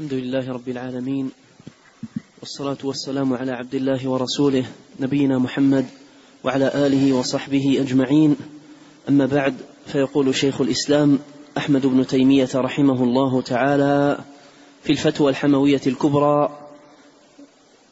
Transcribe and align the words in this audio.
الحمد 0.00 0.14
لله 0.14 0.52
رب 0.52 0.68
العالمين 0.68 1.30
والصلاة 2.40 2.76
والسلام 2.84 3.34
على 3.34 3.52
عبد 3.52 3.74
الله 3.74 4.08
ورسوله 4.08 4.64
نبينا 5.00 5.38
محمد 5.38 5.86
وعلى 6.44 6.70
آله 6.74 7.12
وصحبه 7.12 7.80
أجمعين. 7.80 8.36
أما 9.08 9.26
بعد 9.26 9.54
فيقول 9.86 10.34
شيخ 10.34 10.60
الإسلام 10.60 11.18
أحمد 11.58 11.86
بن 11.86 12.06
تيمية 12.06 12.48
رحمه 12.54 13.04
الله 13.04 13.42
تعالى 13.42 14.18
في 14.82 14.90
الفتوى 14.90 15.30
الحموية 15.30 15.80
الكبرى 15.86 16.58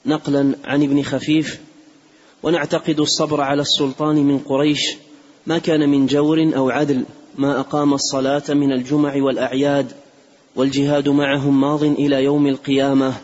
نقلا 0.07 0.55
عن 0.65 0.83
ابن 0.83 1.03
خفيف 1.03 1.61
ونعتقد 2.43 3.01
الصبر 3.01 3.41
على 3.41 3.63
السلطان 3.63 4.17
من 4.17 4.39
قريش 4.39 4.97
ما 5.47 5.59
كان 5.59 5.89
من 5.89 6.07
جور 6.07 6.57
أو 6.57 6.71
عدل 6.71 7.05
ما 7.39 7.61
أقام 7.61 7.95
الصلاة 7.95 8.45
من 8.49 8.73
الجمع 8.73 9.15
والأعياد 9.23 9.93
والجهاد 10.57 11.09
معهم 11.09 11.61
ماض 11.61 11.85
إلى 11.85 12.25
يوم 12.25 12.47
القيامة 12.47 13.15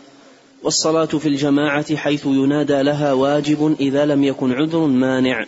والصلاة 0.63 1.05
في 1.05 1.27
الجماعة 1.27 1.95
حيث 1.95 2.25
ينادى 2.25 2.81
لها 2.81 3.13
واجب 3.13 3.75
إذا 3.79 4.05
لم 4.05 4.23
يكن 4.23 4.53
عذر 4.53 4.85
مانع 4.85 5.45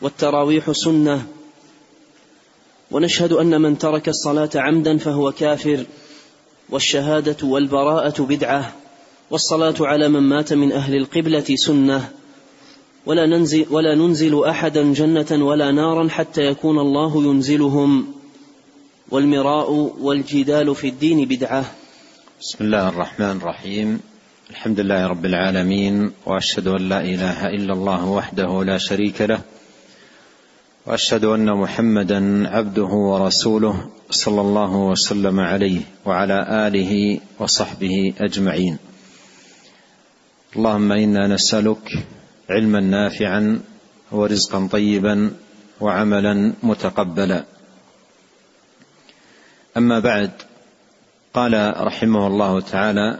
والتراويح 0.00 0.72
سنة. 0.72 1.26
ونشهد 2.90 3.32
أن 3.32 3.60
من 3.60 3.78
ترك 3.78 4.08
الصلاة 4.08 4.50
عمدا 4.54 4.98
فهو 4.98 5.32
كافر 5.32 5.84
والشهادة 6.70 7.46
والبراءة 7.46 8.22
بدعة 8.22 8.72
والصلاة 9.30 9.74
على 9.80 10.08
من 10.08 10.20
مات 10.20 10.52
من 10.52 10.72
أهل 10.72 10.96
القبلة 10.96 11.44
سنة. 11.54 12.10
ولا 13.06 13.26
ننزل, 13.26 13.66
ولا 13.70 13.94
ننزل 13.94 14.44
أحدا 14.44 14.92
جنة 14.92 15.44
ولا 15.44 15.72
نارا 15.72 16.08
حتى 16.08 16.40
يكون 16.40 16.78
الله 16.78 17.24
ينزلهم. 17.24 18.19
والمراء 19.10 19.70
والجدال 20.00 20.74
في 20.74 20.88
الدين 20.88 21.28
بدعة. 21.28 21.64
بسم 22.40 22.64
الله 22.64 22.88
الرحمن 22.88 23.36
الرحيم. 23.42 24.00
الحمد 24.50 24.80
لله 24.80 25.06
رب 25.06 25.24
العالمين 25.26 26.10
وأشهد 26.26 26.66
أن 26.68 26.88
لا 26.88 27.00
إله 27.00 27.46
إلا 27.46 27.72
الله 27.72 28.04
وحده 28.06 28.64
لا 28.64 28.78
شريك 28.78 29.20
له 29.22 29.40
وأشهد 30.86 31.24
أن 31.24 31.50
محمدا 31.58 32.48
عبده 32.48 32.92
ورسوله 33.10 33.90
صلى 34.10 34.40
الله 34.40 34.76
وسلم 34.76 35.40
عليه 35.40 35.80
وعلى 36.06 36.66
آله 36.66 37.20
وصحبه 37.38 38.14
أجمعين. 38.20 38.78
اللهم 40.56 40.92
إنا 40.92 41.26
نسألك 41.26 42.06
علما 42.50 42.80
نافعا 42.80 43.60
ورزقا 44.12 44.68
طيبا 44.72 45.30
وعملا 45.80 46.52
متقبلا. 46.62 47.44
أما 49.76 49.98
بعد 49.98 50.30
قال 51.34 51.74
رحمه 51.86 52.26
الله 52.26 52.60
تعالى 52.60 53.18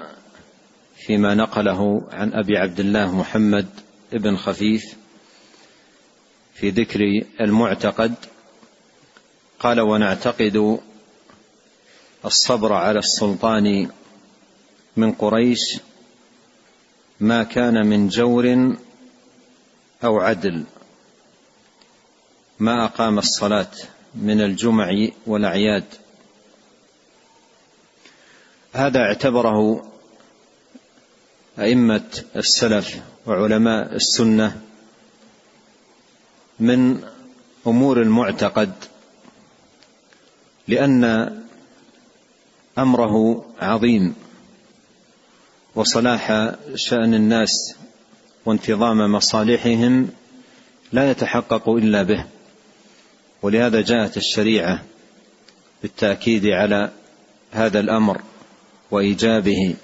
فيما 0.97 1.34
نقله 1.34 2.09
عن 2.12 2.33
أبي 2.33 2.56
عبد 2.56 2.81
الله 2.81 3.17
محمد 3.17 3.67
بن 4.12 4.37
خفيف 4.37 4.83
في 6.55 6.71
ذكر 6.71 7.01
المعتقد 7.41 8.15
قال 9.59 9.81
ونعتقد 9.81 10.78
الصبر 12.25 12.73
على 12.73 12.98
السلطان 12.98 13.91
من 14.97 15.12
قريش 15.12 15.78
ما 17.21 17.43
كان 17.43 17.87
من 17.87 18.09
جور 18.09 18.77
أو 20.05 20.21
عدل 20.21 20.65
ما 22.59 22.84
أقام 22.84 23.19
الصلاة 23.19 23.71
من 24.15 24.41
الجمع 24.41 25.09
والأعياد. 25.27 25.84
هذا 28.72 29.00
اعتبره 29.00 29.86
أئمة 31.58 32.22
السلف 32.36 33.00
وعلماء 33.26 33.94
السنة 33.94 34.60
من 36.60 37.02
أمور 37.66 38.03
المعتقد 38.03 38.72
لأن 40.69 41.04
أمره 42.78 43.44
عظيم 43.60 44.14
وصلاح 45.75 46.54
شأن 46.75 47.14
الناس 47.14 47.75
وانتظام 48.44 49.12
مصالحهم 49.12 50.09
لا 50.92 51.10
يتحقق 51.10 51.69
إلا 51.69 52.03
به 52.03 52.25
ولهذا 53.42 53.80
جاءت 53.80 54.16
الشريعة 54.16 54.82
بالتأكيد 55.82 56.47
على 56.47 56.91
هذا 57.50 57.80
الأمر. 57.80 58.20
وإيجابه 58.91 59.75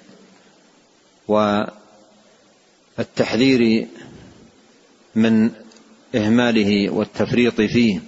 والتحذير 2.97 3.87
من 5.15 5.49
إهماله 6.15 6.89
والتفريط 6.89 7.61
فيه 7.61 7.99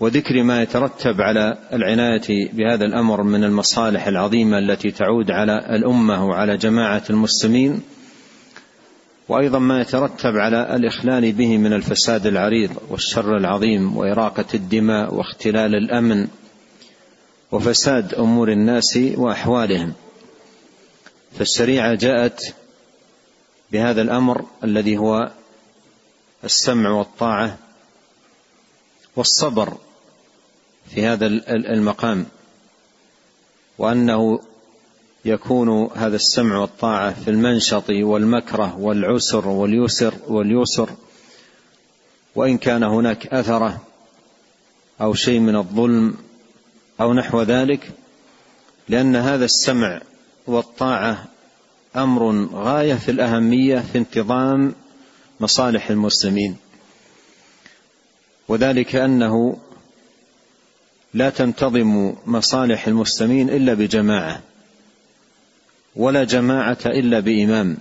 وذكر 0.00 0.42
ما 0.42 0.62
يترتب 0.62 1.20
على 1.20 1.58
العناية 1.72 2.52
بهذا 2.52 2.84
الأمر 2.84 3.22
من 3.22 3.44
المصالح 3.44 4.06
العظيمة 4.06 4.58
التي 4.58 4.90
تعود 4.90 5.30
على 5.30 5.76
الأمة 5.76 6.26
وعلى 6.26 6.56
جماعة 6.56 7.02
المسلمين 7.10 7.82
وأيضا 9.28 9.58
ما 9.58 9.80
يترتب 9.80 10.36
على 10.36 10.76
الإخلال 10.76 11.32
به 11.32 11.58
من 11.58 11.72
الفساد 11.72 12.26
العريض 12.26 12.70
والشر 12.90 13.36
العظيم 13.36 13.96
وإراقة 13.96 14.44
الدماء 14.54 15.14
واختلال 15.14 15.74
الأمن 15.74 16.26
وفساد 17.52 18.14
أمور 18.14 18.52
الناس 18.52 18.98
وأحوالهم. 19.14 19.92
فالشريعه 21.38 21.94
جاءت 21.94 22.54
بهذا 23.72 24.02
الأمر 24.02 24.44
الذي 24.64 24.98
هو 24.98 25.30
السمع 26.44 26.90
والطاعة 26.90 27.58
والصبر 29.16 29.76
في 30.94 31.06
هذا 31.06 31.26
المقام 31.48 32.26
وأنه 33.78 34.40
يكون 35.24 35.90
هذا 35.94 36.16
السمع 36.16 36.58
والطاعة 36.58 37.24
في 37.24 37.30
المنشط 37.30 37.90
والمكره 37.90 38.78
والعسر 38.78 39.48
واليسر 39.48 40.14
واليسر 40.28 40.90
وإن 42.34 42.58
كان 42.58 42.82
هناك 42.82 43.26
أثرة 43.26 43.80
أو 45.00 45.14
شيء 45.14 45.40
من 45.40 45.56
الظلم 45.56 46.14
أو 47.00 47.14
نحو 47.14 47.42
ذلك 47.42 47.90
لأن 48.88 49.16
هذا 49.16 49.44
السمع 49.44 50.00
والطاعة 50.46 51.24
أمر 51.96 52.48
غاية 52.52 52.94
في 52.94 53.10
الأهمية 53.10 53.78
في 53.78 53.98
انتظام 53.98 54.74
مصالح 55.40 55.90
المسلمين. 55.90 56.56
وذلك 58.48 58.96
أنه 58.96 59.58
لا 61.14 61.30
تنتظم 61.30 62.14
مصالح 62.26 62.86
المسلمين 62.86 63.50
إلا 63.50 63.74
بجماعة 63.74 64.40
ولا 65.96 66.24
جماعة 66.24 66.78
إلا 66.86 67.20
بإمام 67.20 67.76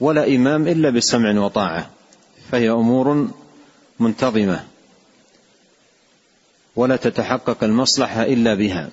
ولا 0.00 0.26
إمام 0.34 0.68
إلا 0.68 0.90
بسمع 0.90 1.40
وطاعة 1.40 1.90
فهي 2.50 2.70
أمور 2.70 3.28
منتظمة. 4.00 4.64
ولا 6.76 6.96
تتحقق 6.96 7.64
المصلحة 7.64 8.22
إلا 8.22 8.54
بها. 8.54 8.90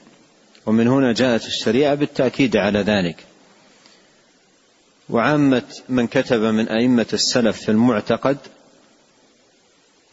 ومن 0.65 0.87
هنا 0.87 1.13
جاءت 1.13 1.45
الشريعة 1.45 1.95
بالتأكيد 1.95 2.57
على 2.57 2.79
ذلك. 2.79 3.15
وعامة 5.09 5.63
من 5.89 6.07
كتب 6.07 6.41
من 6.41 6.67
أئمة 6.67 7.05
السلف 7.13 7.57
في 7.61 7.71
المعتقد 7.71 8.37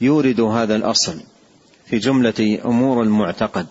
يورد 0.00 0.41
هذا 0.41 0.76
الأصل 0.76 1.20
في 1.86 1.98
جملة 1.98 2.59
أمور 2.64 3.03
المعتقد 3.03 3.66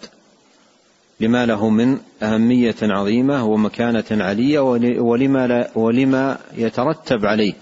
لما 1.20 1.46
له 1.46 1.70
من 1.70 2.00
أهمية 2.24 2.76
عظيمة 2.82 3.46
ومكانة 3.46 4.06
علية 4.12 4.60
ولما, 5.00 5.48
لا 5.48 5.72
ولما 5.76 6.40
يترتب 6.58 7.26
عليه 7.26 7.54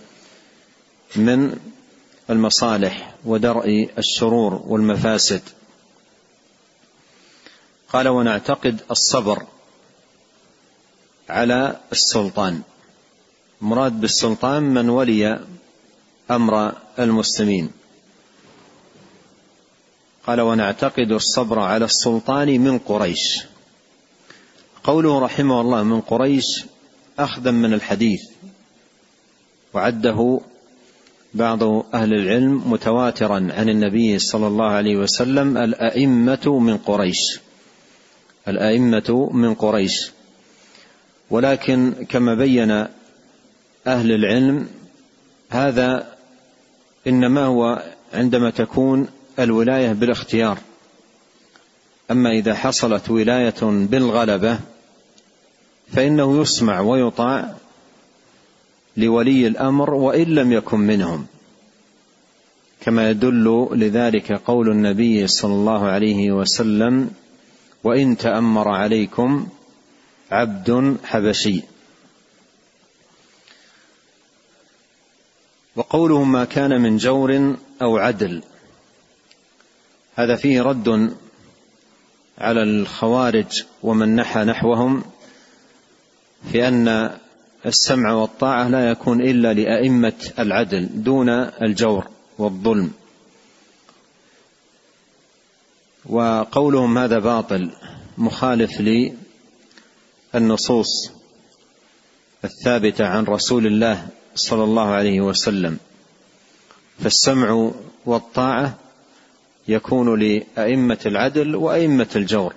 من 1.16 1.58
المصالح 2.30 3.16
ودرء 3.26 3.90
الشرور 3.98 4.62
والمفاسد. 4.68 5.42
قال 7.94 8.08
ونعتقد 8.08 8.82
الصبر 8.92 9.44
على 11.30 11.80
السلطان. 11.92 12.62
مراد 13.62 14.02
بالسلطان 14.02 14.64
من 14.64 14.90
ولي 14.90 15.40
أمر 16.32 16.74
المسلمين. 17.00 17.72
قال 20.28 20.42
ونعتقد 20.42 21.12
الصبر 21.12 21.60
على 21.60 21.86
السلطان 21.86 22.62
من 22.62 22.80
قريش. 22.80 23.44
قوله 24.84 25.20
رحمه 25.20 25.62
الله 25.62 25.84
من 25.84 26.02
قريش 26.02 26.66
أخذا 27.20 27.52
من 27.52 27.74
الحديث 27.74 28.22
وعده 29.74 30.40
بعض 31.34 31.64
أهل 31.94 32.14
العلم 32.14 32.72
متواترا 32.72 33.36
عن 33.36 33.70
النبي 33.70 34.20
صلى 34.20 34.48
الله 34.48 34.66
عليه 34.66 34.96
وسلم 34.98 35.58
الأئمة 35.58 36.60
من 36.60 36.78
قريش. 36.78 37.40
الأئمة 38.48 39.30
من 39.34 39.54
قريش. 39.54 40.12
ولكن 41.30 41.94
كما 42.10 42.36
بين 42.36 42.72
أهل 43.88 44.12
العلم 44.12 44.68
هذا 45.50 46.08
إنما 47.08 47.46
هو 47.46 47.84
عندما 48.14 48.50
تكون 48.50 49.08
الولاية 49.40 49.92
بالاختيار. 49.92 50.58
أما 52.12 52.32
إذا 52.32 52.54
حصلت 52.56 53.10
ولاية 53.10 53.62
بالغلبة 53.62 54.60
فإنه 55.92 56.42
يسمع 56.42 56.80
ويطاع 56.80 57.54
لولي 58.98 59.48
الأمر 59.48 59.94
وإن 59.94 60.24
لم 60.24 60.52
يكن 60.52 60.80
منهم. 60.80 61.26
كما 62.82 63.10
يدل 63.10 63.68
لذلك 63.72 64.32
قول 64.32 64.70
النبي 64.70 65.28
صلى 65.28 65.54
الله 65.54 65.86
عليه 65.86 66.32
وسلم 66.32 67.12
وإن 67.84 68.18
تأمر 68.18 68.68
عليكم 68.70 69.48
عبد 70.32 70.98
حبشي. 71.04 71.64
وقوله 75.76 76.24
ما 76.24 76.46
كان 76.46 76.82
من 76.82 76.98
جور 76.98 77.56
أو 77.82 77.98
عدل. 77.98 78.44
هذا 80.16 80.36
فيه 80.36 80.62
رد 80.62 81.16
على 82.38 82.64
الخوارج 82.64 83.64
ومن 83.84 84.16
نحى 84.16 84.44
نحوهم 84.44 85.04
في 86.52 86.68
أن 86.68 87.18
السمع 87.66 88.14
والطاعة 88.14 88.68
لا 88.68 88.90
يكون 88.90 89.22
إلا 89.22 89.54
لأئمة 89.54 90.32
العدل 90.40 91.04
دون 91.04 91.30
الجور 91.62 92.08
والظلم. 92.38 92.92
وقولهم 96.10 96.98
هذا 96.98 97.20
باطل 97.20 97.72
مخالف 98.18 98.82
للنصوص 100.34 101.12
الثابتة 102.44 103.06
عن 103.06 103.24
رسول 103.24 103.68
الله 103.68 104.08
صلى 104.36 104.64
الله 104.64 104.88
عليه 104.88 105.22
وسلم. 105.22 105.78
فالسمع 107.00 107.72
والطاعة 108.06 108.78
يكون 109.68 110.20
لأئمة 110.20 111.00
العدل 111.06 111.56
وأئمة 111.56 112.08
الجور. 112.16 112.54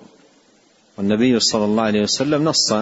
والنبي 0.97 1.39
صلى 1.39 1.65
الله 1.65 1.83
عليه 1.83 2.01
وسلم 2.01 2.43
نص 2.43 2.73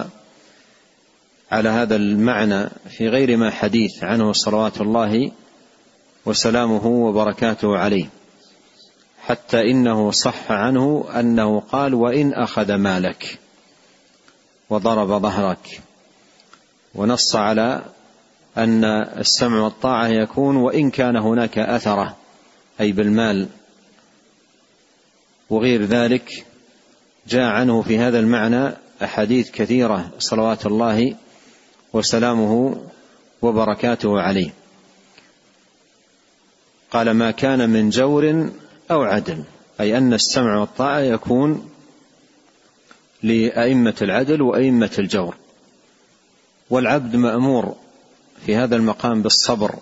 على 1.52 1.68
هذا 1.68 1.96
المعنى 1.96 2.68
في 2.90 3.08
غير 3.08 3.36
ما 3.36 3.50
حديث 3.50 4.04
عنه 4.04 4.32
صلوات 4.32 4.80
الله 4.80 5.32
وسلامه 6.26 6.86
وبركاته 6.86 7.76
عليه. 7.76 8.19
حتى 9.30 9.70
إنه 9.70 10.10
صح 10.10 10.52
عنه 10.52 11.04
أنه 11.20 11.60
قال 11.60 11.94
وإن 11.94 12.32
أخذ 12.32 12.74
مالك 12.74 13.38
وضرب 14.70 15.22
ظهرك. 15.22 15.80
ونص 16.94 17.36
على 17.36 17.82
أن 18.56 18.84
السمع 19.18 19.60
والطاعة 19.60 20.06
يكون 20.06 20.56
وإن 20.56 20.90
كان 20.90 21.16
هناك 21.16 21.58
أثره 21.58 22.16
أي 22.80 22.92
بالمال. 22.92 23.48
وغير 25.50 25.84
ذلك 25.84 26.46
جاء 27.28 27.50
عنه 27.50 27.82
في 27.82 27.98
هذا 27.98 28.18
المعنى 28.18 28.72
أحاديث 29.02 29.50
كثيرة 29.50 30.10
صلوات 30.18 30.66
الله 30.66 31.14
وسلامه 31.92 32.76
وبركاته 33.42 34.20
عليه. 34.20 34.50
قال 36.90 37.10
ما 37.10 37.30
كان 37.30 37.70
من 37.70 37.90
جور 37.90 38.50
أو 38.90 39.02
عدل 39.02 39.44
أي 39.80 39.98
أن 39.98 40.12
السمع 40.12 40.60
والطاعة 40.60 40.98
يكون 40.98 41.70
لأئمة 43.22 43.94
العدل 44.02 44.42
وأئمة 44.42 44.90
الجور. 44.98 45.36
والعبد 46.70 47.16
مأمور 47.16 47.76
في 48.46 48.56
هذا 48.56 48.76
المقام 48.76 49.22
بالصبر 49.22 49.74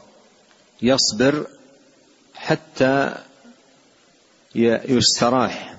يصبر 0.83 1.47
حتى 2.35 3.15
يستراح 4.55 5.75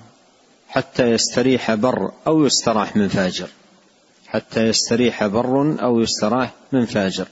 حتى 0.70 1.04
يستريح 1.12 1.74
بر 1.74 2.12
أو 2.28 2.46
يستراح 2.46 2.96
من 2.96 3.08
فاجر. 3.08 3.50
حتى 4.28 4.68
يستريح 4.68 5.26
بر 5.26 5.81
أو 5.81 6.00
يستراح 6.00 6.54
من 6.72 6.86
فاجر. 6.86 7.28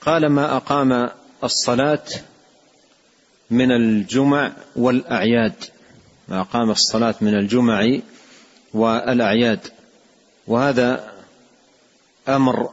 قال 0.00 0.26
ما 0.26 0.56
أقام 0.56 1.10
الصلاة 1.44 2.02
من 3.50 3.72
الجمع 3.72 4.52
والأعياد. 4.76 5.54
ما 6.28 6.40
اقام 6.40 6.70
الصلاة 6.70 7.14
من 7.20 7.34
الجمع 7.34 7.98
والأعياد. 8.74 9.60
وهذا 10.46 11.12
أمر 12.28 12.70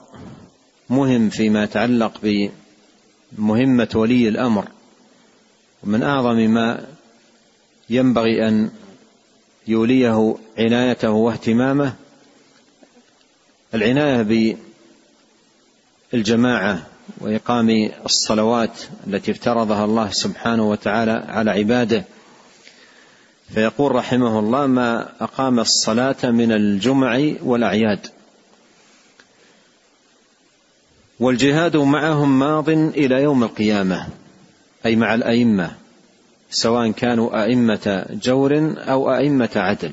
مهم 0.89 1.29
فيما 1.29 1.63
يتعلق 1.63 2.13
بمهمة 3.37 3.89
ولي 3.95 4.27
الأمر. 4.27 4.67
ومن 5.83 6.03
أعظم 6.03 6.35
ما 6.35 6.85
ينبغي 7.89 8.47
أن 8.47 8.71
يوليه 9.67 10.35
عنايته 10.57 11.11
واهتمامه 11.11 11.93
العناية 13.73 14.55
بالجماعة 16.13 16.87
وإقام 17.21 17.89
الصلوات 18.05 18.81
التي 19.07 19.31
افترضها 19.31 19.85
الله 19.85 20.09
سبحانه 20.11 20.69
وتعالى 20.69 21.25
على 21.27 21.51
عباده. 21.51 22.03
فيقول 23.53 23.95
رحمه 23.95 24.39
الله 24.39 24.67
ما 24.67 25.09
أقام 25.21 25.59
الصلاة 25.59 26.15
من 26.23 26.51
الجمع 26.51 27.31
والأعياد. 27.43 28.07
والجهاد 31.19 31.77
معهم 31.77 32.39
ماض 32.39 32.69
إلى 32.69 33.23
يوم 33.23 33.43
القيامة 33.43 34.07
أي 34.85 34.95
مع 34.95 35.13
الأئمة 35.13 35.71
سواء 36.49 36.91
كانوا 36.91 37.43
أئمة 37.43 38.05
جور 38.09 38.75
أو 38.77 39.15
أئمة 39.15 39.49
عدل. 39.55 39.91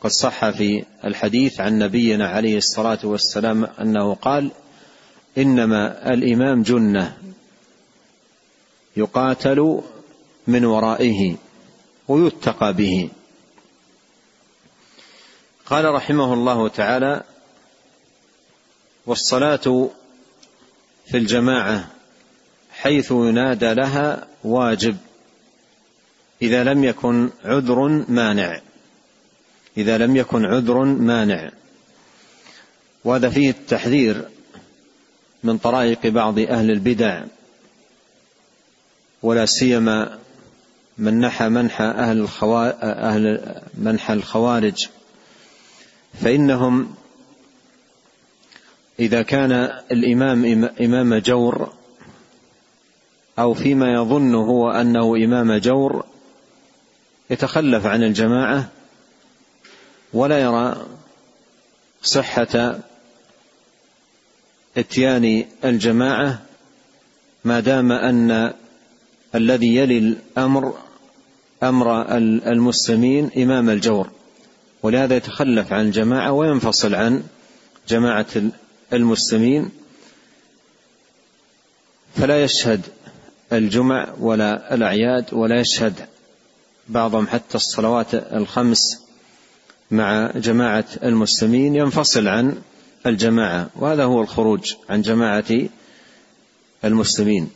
قد 0.00 0.10
صح 0.10 0.50
في 0.50 0.84
الحديث 1.04 1.60
عن 1.60 1.78
نبينا 1.78 2.28
عليه 2.28 2.56
الصلاة 2.56 2.98
والسلام 3.04 3.64
أنه 3.64 4.14
قال 4.14 4.50
إنما 5.38 6.12
الإمام 6.12 6.62
جنة 6.62 7.18
يقاتل 8.96 9.82
من 10.46 10.64
ورائه 10.64 11.36
ويتقى 12.08 12.72
به. 12.72 13.10
قال 15.66 15.84
رحمه 15.94 16.34
الله 16.34 16.68
تعالى 16.68 17.22
والصلاة 19.06 19.90
في 21.06 21.16
الجماعة 21.16 21.90
حيث 22.70 23.10
ينادى 23.10 23.74
لها 23.74 24.26
واجب 24.44 24.96
إذا 26.42 26.64
لم 26.64 26.84
يكن 26.84 27.30
عذر 27.44 27.88
مانع 28.08 28.60
إذا 29.76 29.98
لم 29.98 30.16
يكن 30.16 30.44
عذر 30.44 30.84
مانع. 30.84 31.50
وهذا 33.04 33.30
فيه 33.30 33.50
التحذير 33.50 34.28
من 35.42 35.58
طرائق 35.58 36.06
بعض 36.06 36.38
أهل 36.38 36.70
البدع 36.70 37.22
ولا 39.22 39.46
سيما 39.46 40.18
من 40.98 41.20
نحى 41.20 41.48
منحى 41.48 41.84
أهل. 41.84 42.28
أهل 42.82 43.60
منحى 43.74 44.12
الخوارج 44.12 44.88
فإنهم 46.20 46.94
إذا 48.98 49.22
كان 49.22 49.52
الإمام 49.92 50.64
إمام 50.80 51.14
جور 51.18 51.72
أو 53.38 53.54
فيما 53.54 53.92
يظن 53.92 54.34
هو 54.34 54.70
أنه 54.70 55.16
إمام 55.16 55.56
جور 55.56 56.04
يتخلف 57.30 57.86
عن 57.86 58.02
الجماعة 58.02 58.68
ولا 60.12 60.38
يرى 60.38 60.86
صحة 62.02 62.78
اتيان 64.76 65.44
الجماعة 65.64 66.42
ما 67.44 67.60
دام 67.60 67.92
أن 67.92 68.52
الذي 69.34 69.76
يلي 69.76 69.98
الأمر 69.98 70.74
أمر 71.62 72.06
المسلمين 72.46 73.30
إمام 73.36 73.70
الجور 73.70 74.10
ولهذا 74.82 75.16
يتخلف 75.16 75.72
عن 75.72 75.86
الجماعة 75.86 76.32
وينفصل 76.32 76.94
عن 76.94 77.22
جماعة 77.88 78.26
المسلمين. 78.92 79.70
فلا 82.16 82.44
يشهد 82.44 82.80
الجمع 83.52 84.14
ولا 84.20 84.74
الأعياد 84.74 85.34
ولا 85.34 85.60
يشهد 85.60 85.94
بعضهم 86.88 87.26
حتى 87.26 87.54
الصلوات 87.54 88.14
الخمس 88.14 89.02
مع 89.90 90.30
جماعة 90.36 90.84
المسلمين 91.02 91.74
ينفصل 91.74 92.28
عن 92.28 92.56
الجماعة 93.06 93.70
وهذا 93.76 94.04
هو 94.04 94.20
الخروج 94.20 94.74
عن 94.88 95.02
جماعة 95.02 95.68
المسلمين. 96.84 97.50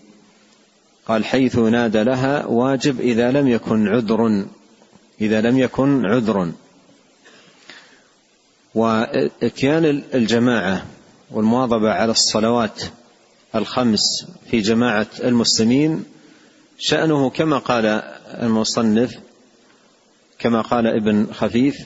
قال 1.07 1.25
حيث 1.25 1.59
نادى 1.59 2.03
لها 2.03 2.47
واجب 2.47 3.01
إذا 3.01 3.31
لم 3.31 3.49
يكن 3.49 3.89
عذر 3.89 4.47
إذا 5.21 5.41
لم 5.41 5.59
يكن 5.59 6.07
عذر. 6.07 6.53
واتيان 8.75 9.85
الجماعة 10.15 10.87
والمواظبة 11.31 11.93
على 11.93 12.13
الصلوات 12.13 12.83
الخمس 13.55 14.27
في 14.51 14.61
جماعة 14.61 15.07
المسلمين 15.25 16.05
شأنه 16.79 17.31
كما 17.31 17.59
قال 17.59 17.87
المصنف 18.43 19.19
كما 20.39 20.61
قال 20.61 20.87
ابن 20.87 21.27
خفيف 21.33 21.77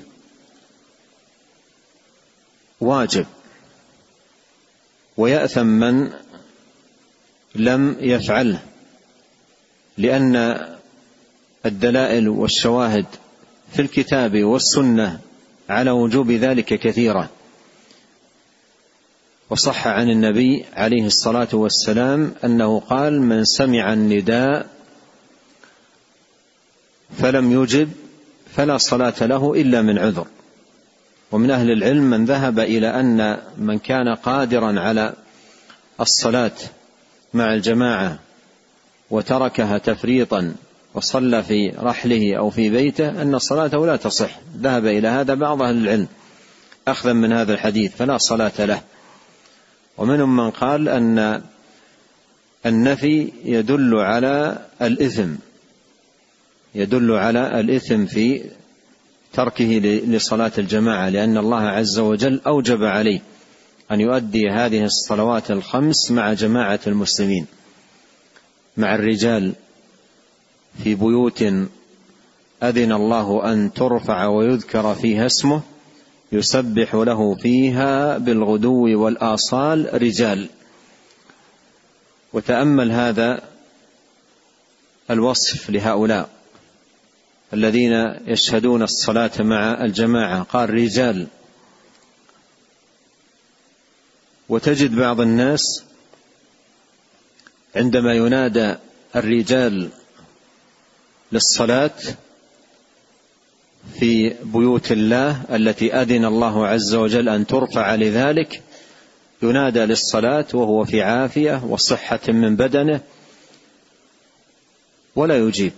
واجب. 2.81 3.26
ويأثم 5.21 5.67
من 5.67 6.11
لم 7.55 7.97
يفعله 8.00 8.62
لأن 9.99 10.67
الدلائل 11.67 12.29
والشواهد 12.29 13.07
في 13.73 13.83
الكتاب 13.83 14.45
والسنة 14.45 15.21
على 15.69 15.91
وجوب 15.91 16.31
ذلك 16.31 16.65
كثيرة. 16.65 17.31
وصح 19.50 19.87
عن 19.87 20.11
النبي 20.11 20.65
عليه 20.73 21.07
الصلاة 21.07 21.49
والسلام 21.53 22.35
أنه 22.45 22.81
قال 22.81 23.23
من 23.23 23.45
سمع 23.45 23.93
النداء 23.93 24.69
فلم 27.19 27.62
يجب 27.62 27.93
فلا 28.55 28.79
صلاة 28.79 29.15
له 29.21 29.55
إلا 29.55 29.83
من 29.83 29.99
عذر. 29.99 30.27
ومن 31.33 31.51
أهل 31.51 31.71
العلم 31.71 32.11
من 32.11 32.25
ذهب 32.25 32.59
إلى 32.59 33.01
أن 33.01 33.39
من 33.59 33.79
كان 33.79 34.15
قادرا 34.15 34.81
على 34.81 35.13
الصلاة 36.01 36.53
مع 37.35 37.55
الجماعة 37.55 38.19
وتركها 39.11 39.79
تفريطا 39.79 40.55
وصلى 40.95 41.43
في 41.43 41.73
رحله 41.79 42.39
أو 42.39 42.51
في 42.51 42.71
بيته 42.71 43.23
أن 43.23 43.39
صلاته 43.39 43.87
لا 43.87 43.97
تصح. 43.97 44.41
ذهب 44.57 44.87
إلى 44.87 45.09
هذا 45.09 45.35
بعض 45.35 45.63
أهل 45.63 45.77
العلم 45.77 46.09
أخذا 46.89 47.13
من 47.13 47.33
هذا 47.33 47.55
الحديث 47.55 47.97
فلا 47.97 48.19
صلاة 48.19 48.53
له. 48.59 48.81
ومنهم 49.99 50.37
من 50.37 50.51
قال 50.51 50.89
أن 50.89 51.43
النفي 52.67 53.33
يدل 53.45 53.95
على 53.95 54.59
الإثم 54.83 55.31
يدل 56.75 57.13
على 57.13 57.61
الإثم 57.61 58.07
في 58.07 58.45
تركه 59.33 59.65
لصلاة 60.07 60.53
الجماعة 60.59 61.09
لأن 61.09 61.39
الله 61.39 61.61
عز 61.61 61.99
وجل 61.99 62.41
أوجب 62.47 62.85
عليه 62.85 63.21
أن 63.91 64.01
يؤدي 64.01 64.49
هذه 64.51 64.85
الصلوات 64.85 65.51
الخمس 65.51 66.11
مع 66.11 66.33
جماعة 66.33 66.81
المسلمين 66.87 67.47
مع 68.77 68.95
الرجال 68.95 69.53
في 70.83 70.95
بيوت 70.95 71.43
أذن 72.63 72.93
الله 72.93 73.53
أن 73.53 73.73
ترفع 73.73 74.27
ويذكر 74.27 74.95
فيها 74.95 75.27
اسمه 75.27 75.63
يسبح 76.33 76.95
له 76.95 77.35
فيها 77.35 78.19
بالغدو 78.19 79.05
والآصال 79.05 80.03
رجال. 80.03 80.49
وتأمل 82.33 82.93
هذا 82.93 83.43
الوصف 85.11 85.71
لهؤلاء. 85.71 86.39
الذين 87.52 87.92
يشهدون 88.26 88.83
الصلاة 88.83 89.30
مع 89.40 89.85
الجماعة 89.85 90.42
قال 90.42 90.71
رجال. 90.71 91.26
وتجد 94.49 94.97
بعض 94.97 95.21
الناس 95.21 95.85
عندما 97.76 98.14
ينادى 98.14 98.75
الرجال 99.16 99.88
للصلاة 101.33 101.90
في 103.99 104.35
بيوت 104.45 104.92
الله 104.92 105.45
التي 105.50 105.95
أذن 105.95 106.25
الله 106.25 106.66
عز 106.66 106.95
وجل 106.95 107.28
أن 107.28 107.47
ترفع 107.47 107.95
لذلك 107.95 108.62
ينادى 109.42 109.78
للصلاة 109.80 110.47
وهو 110.54 110.85
في 110.85 111.02
عافية 111.02 111.64
وصحة 111.64 112.21
من 112.28 112.57
بدنه 112.57 113.00
ولا 115.16 115.38
يجيب. 115.38 115.73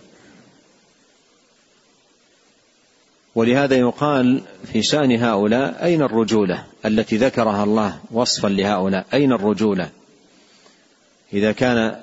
ولهذا 3.42 3.76
يقال 3.76 4.40
في 4.72 4.82
شأن 4.82 5.22
هؤلاء 5.22 5.84
أين 5.84 6.02
الرجولة 6.02 6.64
التي 6.84 7.16
ذكرها 7.16 7.64
الله 7.64 7.98
وصفا 8.10 8.48
لهؤلاء؟ 8.48 9.06
أين 9.14 9.32
الرجولة؟ 9.32 9.90
إذا 11.32 11.52
كان 11.52 11.96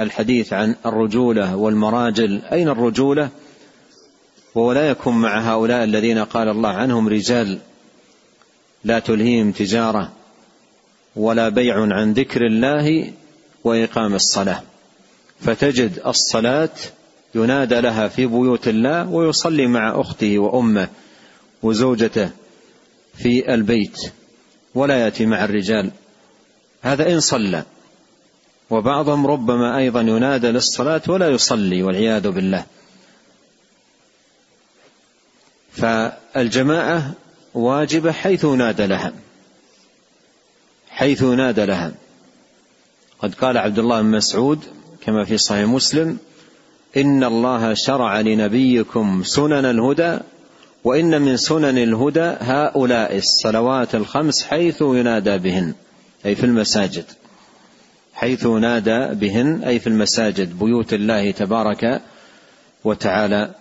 الحديث 0.00 0.52
عن 0.52 0.74
الرجولة 0.86 1.56
والمراجل 1.56 2.42
أين 2.52 2.68
الرجولة؟ 2.68 3.28
ولا 4.54 4.90
يكون 4.90 5.14
مع 5.14 5.40
هؤلاء 5.40 5.84
الذين 5.84 6.18
قال 6.18 6.48
الله 6.48 6.70
عنهم 6.70 7.08
رجال 7.08 7.58
لا 8.84 8.98
تلهيهم 8.98 9.52
تجارة 9.52 10.12
ولا 11.16 11.48
بيع 11.48 11.80
عن 11.80 12.12
ذكر 12.12 12.46
الله 12.46 13.12
وإقام 13.64 14.14
الصلاة. 14.14 14.62
فتجد 15.40 16.00
الصلاة 16.06 16.70
ينادى 17.34 17.80
لها 17.80 18.08
في 18.08 18.26
بيوت 18.26 18.68
الله 18.68 19.08
ويصلي 19.08 19.66
مع 19.66 20.00
أخته 20.00 20.38
وأمه 20.38 20.88
وزوجته 21.62 22.30
في 23.14 23.54
البيت 23.54 24.12
ولا 24.74 24.98
يأتي 24.98 25.26
مع 25.26 25.44
الرجال. 25.44 25.90
هذا 26.82 27.12
إن 27.12 27.20
صلى. 27.20 27.62
وبعضهم 28.70 29.26
ربما 29.26 29.78
أيضا 29.78 30.00
ينادى 30.00 30.46
للصلاة 30.46 31.02
ولا 31.08 31.28
يصلي 31.28 31.82
والعياذ 31.82 32.30
بالله. 32.30 32.64
فالجماعة 35.72 37.12
واجبة 37.54 38.12
حيث 38.12 38.44
ينادى 38.44 38.86
لها. 38.86 39.12
حيث 40.88 41.22
ينادى 41.22 41.64
لها. 41.64 41.92
قد 43.18 43.34
قال 43.34 43.58
عبد 43.58 43.78
الله 43.78 44.02
بن 44.02 44.10
مسعود 44.10 44.64
كما 45.00 45.24
في 45.24 45.38
صحيح 45.38 45.68
مسلم 45.68 46.18
إن 46.96 47.24
الله 47.24 47.74
شرع 47.74 48.20
لنبيكم 48.20 49.22
سنن 49.22 49.64
الهدى 49.64 50.18
وإن 50.84 51.22
من 51.22 51.36
سنن 51.36 51.78
الهدى 51.78 52.36
هؤلاء 52.40 53.16
الصلوات 53.16 53.94
الخمس 53.94 54.42
حيث 54.42 54.80
ينادى 54.80 55.38
بهن 55.38 55.74
أي 56.26 56.34
في 56.34 56.44
المساجد. 56.44 57.04
حيث 58.14 58.44
ينادى 58.44 59.14
بهن 59.14 59.64
أي 59.64 59.78
في 59.78 59.86
المساجد 59.86 60.58
بيوت 60.58 60.92
الله 60.92 61.30
تبارك 61.30 62.02
وتعالى. 62.84 63.54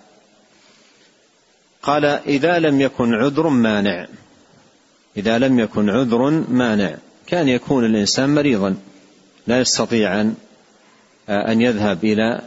قال 1.84 2.06
إذا 2.06 2.60
لم 2.60 2.82
يكن 2.82 3.14
عذر 3.14 3.50
مانع. 3.50 4.08
إذا 5.18 5.38
لم 5.38 5.60
يكن 5.60 5.90
عذر 5.90 6.30
مانع. 6.50 6.96
كان 7.28 7.50
يكون 7.50 7.86
الإنسان 7.86 8.36
مريضا 8.36 8.76
لا 9.48 9.60
يستطيع 9.60 10.22
أن 11.30 11.62
يذهب 11.62 12.06
إلى 12.06 12.42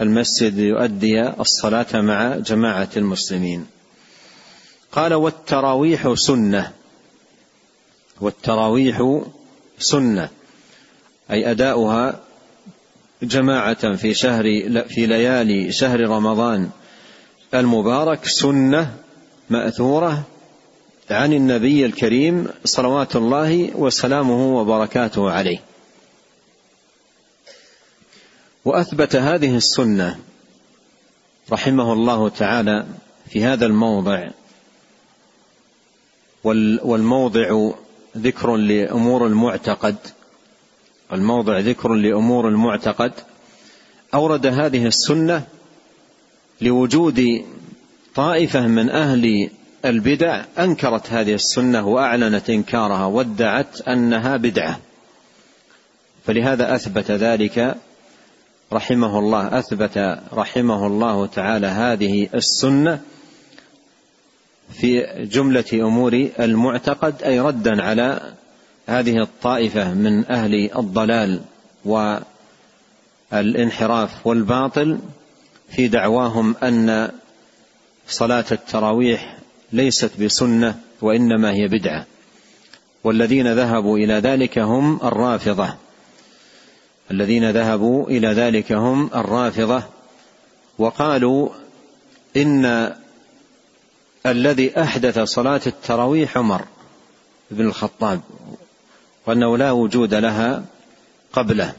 المسجد 0.00 0.54
ليؤدي 0.54 1.22
الصلاة 1.22 2.00
مع 2.00 2.36
جماعة 2.36 2.88
المسلمين. 2.96 3.66
قال 4.92 5.14
والتراويح 5.14 6.14
سنة. 6.14 6.72
والتراويح 8.20 9.22
سنة 9.78 10.28
أي 11.30 11.50
أداؤها 11.50 12.20
جماعة 13.22 13.96
في 13.96 14.14
شهر 14.14 14.44
في 14.88 15.06
ليالي 15.06 15.72
شهر 15.72 16.00
رمضان. 16.00 16.70
المبارك 17.54 18.24
سنة 18.24 18.94
مأثورة 19.50 20.22
عن 21.10 21.32
النبي 21.32 21.86
الكريم 21.86 22.48
صلوات 22.64 23.16
الله 23.16 23.70
وسلامه 23.74 24.56
وبركاته 24.56 25.30
عليه. 25.30 25.69
وأثبت 28.64 29.16
هذه 29.16 29.56
السنة 29.56 30.18
رحمه 31.52 31.92
الله 31.92 32.28
تعالى 32.28 32.86
في 33.28 33.44
هذا 33.44 33.66
الموضع. 33.66 34.28
والموضع 36.44 37.70
ذكر 38.16 38.56
لأمور 38.56 39.26
المعتقد. 39.26 39.96
الموضع 41.12 41.58
ذكر 41.58 41.94
لأمور 41.94 42.48
المعتقد. 42.48 43.12
أورد 44.14 44.46
هذه 44.46 44.86
السنة 44.86 45.46
لوجود 46.60 47.44
طائفة 48.14 48.66
من 48.66 48.90
أهل 48.90 49.50
البدع. 49.84 50.44
أنكرت 50.58 51.12
هذه 51.12 51.34
السنة 51.34 51.86
وأعلنت 51.86 52.50
إنكارها 52.50 53.04
وادعت 53.04 53.80
أنها 53.80 54.36
بدعة. 54.36 54.80
فلهذا 56.26 56.74
أثبت 56.74 57.10
ذلك 57.10 57.76
رحمه 58.72 59.18
الله 59.18 59.58
أثبت 59.58 60.18
رحمه 60.32 60.86
الله 60.86 61.26
تعالى 61.26 61.66
هذه 61.66 62.28
السنة 62.34 63.00
في 64.72 65.06
جملة 65.32 65.64
أمور 65.72 66.28
المعتقد 66.40 67.22
أي 67.22 67.40
ردا 67.40 67.82
على 67.82 68.32
هذه 68.86 69.22
الطائفة 69.22 69.94
من 69.94 70.30
أهل 70.30 70.70
الضلال 70.78 71.40
والانحراف 73.32 74.26
والباطل 74.26 74.98
في 75.70 75.88
دعواهم 75.88 76.56
أن 76.62 77.10
صلاة 78.08 78.44
التراويح 78.52 79.36
ليست 79.72 80.20
بسنة 80.20 80.80
وإنما 81.02 81.52
هي 81.52 81.68
بدعة. 81.68 82.06
والذين 83.04 83.52
ذهبوا 83.52 83.98
إلى 83.98 84.14
ذلك 84.14 84.58
هم 84.58 85.00
الرافضة. 85.02 85.74
الذين 87.10 87.50
ذهبوا 87.50 88.08
إلى 88.08 88.28
ذلك 88.28 88.72
هم 88.72 89.10
الرافضة 89.14 89.82
وقالوا 90.78 91.48
إن 92.36 92.94
الذي 94.26 94.80
أحدث 94.82 95.18
صلاة 95.18 95.60
التراويح 95.66 96.38
عمر 96.38 96.64
بن 97.50 97.66
الخطاب 97.66 98.20
وأنه 99.26 99.58
لا 99.58 99.70
وجود 99.70 100.14
لها 100.14 100.64
قبله. 101.32 101.72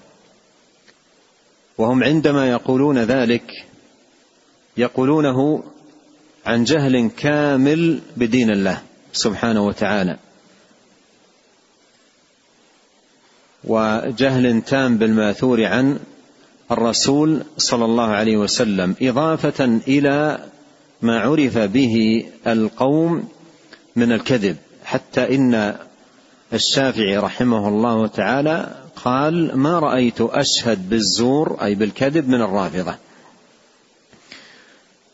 وهم 1.77 2.03
عندما 2.03 2.49
يقولون 2.49 2.97
ذلك 2.97 3.65
يقولونه 4.77 5.63
عن 6.45 6.63
جهل 6.63 7.09
كامل 7.17 8.01
بدين 8.17 8.49
الله 8.49 8.81
سبحانه 9.13 9.65
وتعالى. 9.65 10.17
وجهل 13.63 14.61
تام 14.61 14.97
بالماثور 14.97 15.65
عن 15.65 15.99
الرسول 16.71 17.43
صلى 17.57 17.85
الله 17.85 18.07
عليه 18.07 18.37
وسلم 18.37 18.95
إضافة 19.01 19.65
إلى 19.87 20.45
ما 21.01 21.19
عرف 21.19 21.57
به 21.57 22.25
القوم 22.47 23.27
من 23.95 24.11
الكذب. 24.11 24.57
حتى 24.83 25.35
إن 25.35 25.75
الشافعي 26.53 27.17
رحمه 27.17 27.67
الله 27.67 28.07
تعالى 28.07 28.75
قال 28.95 29.57
ما 29.57 29.79
رأيت 29.79 30.21
أشهد 30.21 30.89
بالزور 30.89 31.57
أي 31.63 31.75
بالكذب 31.75 32.29
من 32.29 32.41
الرافضة. 32.41 32.95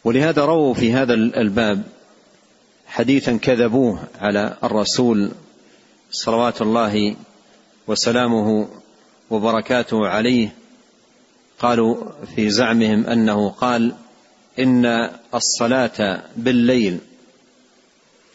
ولهذا 0.03 0.45
رووا 0.45 0.73
في 0.73 0.93
هذا 0.93 1.13
الباب 1.13 1.83
حديثا 2.87 3.37
كذبوه 3.37 3.99
على 4.21 4.57
الرسول 4.63 5.31
صلوات 6.11 6.61
الله 6.61 7.15
وسلامه 7.87 8.67
وبركاته 9.29 10.07
عليه 10.07 10.49
قالوا 11.59 12.03
في 12.35 12.49
زعمهم 12.49 13.05
أنه 13.05 13.49
قال 13.49 13.95
إن 14.59 15.09
الصلاة 15.33 16.23
بالليل 16.35 16.99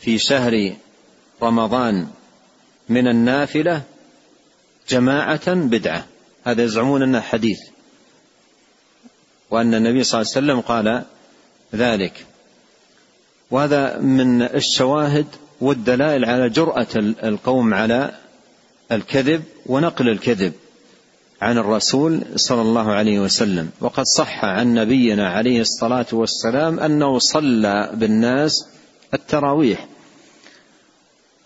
في 0.00 0.18
شهر 0.18 0.76
رمضان 1.42 2.06
من 2.88 3.09
النافلة 3.09 3.82
جماعة 4.88 5.54
بدعة. 5.54 6.06
هذا 6.44 6.62
يزعمون 6.62 7.02
أنه 7.02 7.21
حديث. 7.21 7.59
وأن 9.50 9.75
النبي 9.75 10.04
صلى 10.04 10.21
الله 10.21 10.32
عليه 10.37 10.47
وسلم 10.47 10.61
قال 10.61 11.04
ذلك. 11.75 12.26
وهذا 13.50 13.99
من 13.99 14.42
الشواهد 14.42 15.26
والدلائل 15.61 16.25
على 16.25 16.49
جرأة 16.49 16.87
القوم 16.97 17.75
على 17.75 18.14
الكذب 18.93 19.43
ونقل 19.67 20.09
الكذب 20.09 20.53
عن 21.43 21.59
الرسول 21.59 22.21
صلى 22.37 22.61
الله 22.61 22.93
عليه 22.93 23.21
وسلم. 23.21 23.71
وقد 23.81 24.05
صح 24.17 24.45
عن 24.45 24.75
نبينا 24.75 25.29
عليه 25.29 25.61
الصلاة 25.61 26.07
والسلام 26.12 26.81
أنه 26.81 27.19
صلى 27.19 27.91
بالناس 27.95 28.69
التراويح 29.15 29.87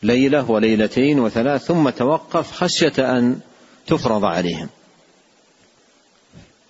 ليلة 0.02 0.50
وليلتين 0.50 1.20
وثلاث 1.20 1.64
ثم 1.64 1.90
توقف 1.90 2.52
خشية 2.52 3.18
أن 3.18 3.38
تفرض 3.86 4.24
عليهم. 4.24 4.68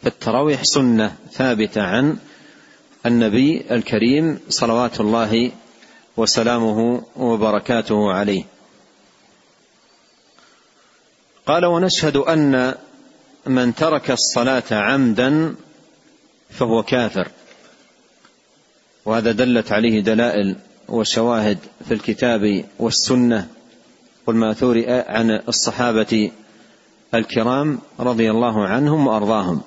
فالتراويح 0.02 0.60
سنة 0.64 1.16
ثابتة 1.32 1.82
عن 1.82 2.16
النبي 3.06 3.64
الكريم 3.70 4.38
صلوات 4.48 5.00
الله 5.00 5.52
وسلامه 6.16 7.02
وبركاته 7.16 8.12
عليه. 8.12 8.44
قال 11.46 11.64
ونشهد 11.64 12.16
أن 12.16 12.74
من 13.46 13.74
ترك 13.74 14.10
الصلاة 14.10 14.62
عمدا 14.70 15.54
فهو 16.50 16.82
كافر. 16.82 17.28
وهذا 19.04 19.32
دلت 19.32 19.72
عليه 19.72 20.00
دلائل 20.00 20.56
وشواهد 20.88 21.58
في 21.88 21.94
الكتاب 21.94 22.64
والسنة 22.78 23.48
والمأثور 24.26 24.84
عن 24.88 25.30
الصحابة 25.48 26.30
الكرام 27.14 27.78
رضي 28.00 28.30
الله 28.30 28.66
عنهم 28.66 29.06
وأرضاهم. 29.06 29.60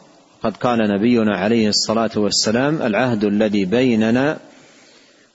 قد 0.43 0.57
قال 0.57 0.79
نبينا 0.79 1.37
عليه 1.37 1.69
الصلاة 1.69 2.11
والسلام 2.15 2.81
العهد 2.81 3.23
الذي 3.23 3.65
بيننا 3.65 4.37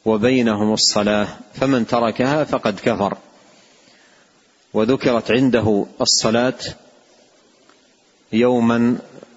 وبينهم 0.04 0.72
الصلاة 0.72 1.28
فمن 1.54 1.86
تركها 1.86 2.44
فقد 2.44 2.80
كفر. 2.80 3.16
وذكرت 4.74 5.30
عنده 5.30 5.86
الصلاة 6.00 6.54
يوما 8.32 8.96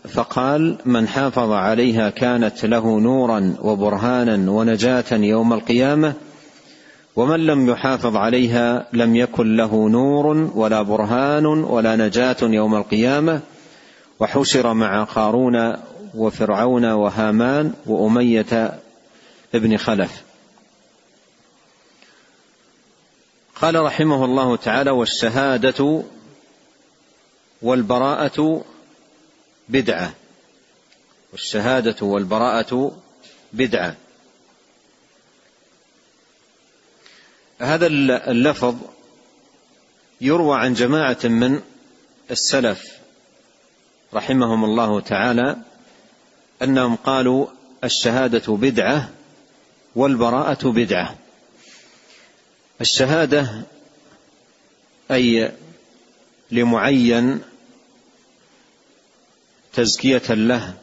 فقال 0.10 0.78
من 0.86 1.08
حافظ 1.08 1.52
عليها 1.52 2.10
كانت 2.10 2.66
له 2.66 3.00
نورا 3.00 3.56
وبرهانا 3.62 4.52
ونجاة 4.52 5.06
يوم 5.12 5.54
القيامة 5.54 6.14
ومن 7.16 7.46
لم 7.46 7.70
يحافظ 7.70 8.16
عليها 8.16 8.88
لم 8.94 9.16
يكن 9.16 9.56
له 9.56 9.90
نور 9.90 10.28
ولا 10.56 10.82
برهان 10.82 11.46
ولا 11.46 11.96
نجاة 11.96 12.38
يوم 12.42 12.76
القيامة 12.76 13.42
وحشر 14.20 14.74
مع 14.74 15.04
قارون 15.04 15.74
وفرعون 16.16 16.86
وهامان 16.86 17.74
وأمية 17.86 18.80
ابن 19.56 19.78
خلف. 19.78 20.27
قال 23.62 23.76
رحمه 23.76 24.26
الله 24.26 24.56
تعالى 24.56 24.92
والشهادة 24.92 26.04
والبراءة 27.62 28.66
بدعة. 29.70 30.14
والشهادة 31.32 32.06
والبراءة 32.06 32.98
بدعة. 33.54 33.96
هذا 37.60 37.88
اللفظ 38.32 38.76
يروى 40.22 40.60
عن 40.60 40.74
جماعة 40.74 41.20
من 41.24 41.62
السلف 42.32 42.98
رحمهم 44.14 44.66
الله 44.66 45.02
تعالى 45.02 45.58
أنهم 46.62 46.96
قالوا 46.96 47.48
الشهادة 47.84 48.54
بدعة 48.54 49.10
والبراءة 49.96 50.68
بدعة. 50.68 51.27
الشهادة 52.82 53.62
أي 55.12 55.52
لمعين 56.52 57.42
تزكية 59.74 60.34
له 60.34 60.74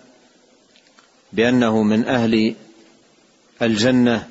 بأنه 1.33 1.83
من 1.83 2.05
أهل 2.05 2.55
الجنة. 3.63 4.31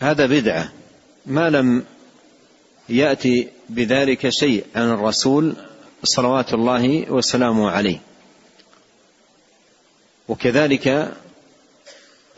هذا 0.00 0.26
بدعة. 0.26 0.72
ما 1.26 1.50
لم 1.50 1.84
يأتي 2.88 3.48
بذلك 3.68 4.28
شيء 4.28 4.64
عن 4.74 4.90
الرسول 4.90 5.56
صلوات 6.04 6.54
الله 6.54 7.10
وسلامه 7.10 7.70
عليه. 7.70 8.00
وكذلك 10.28 11.16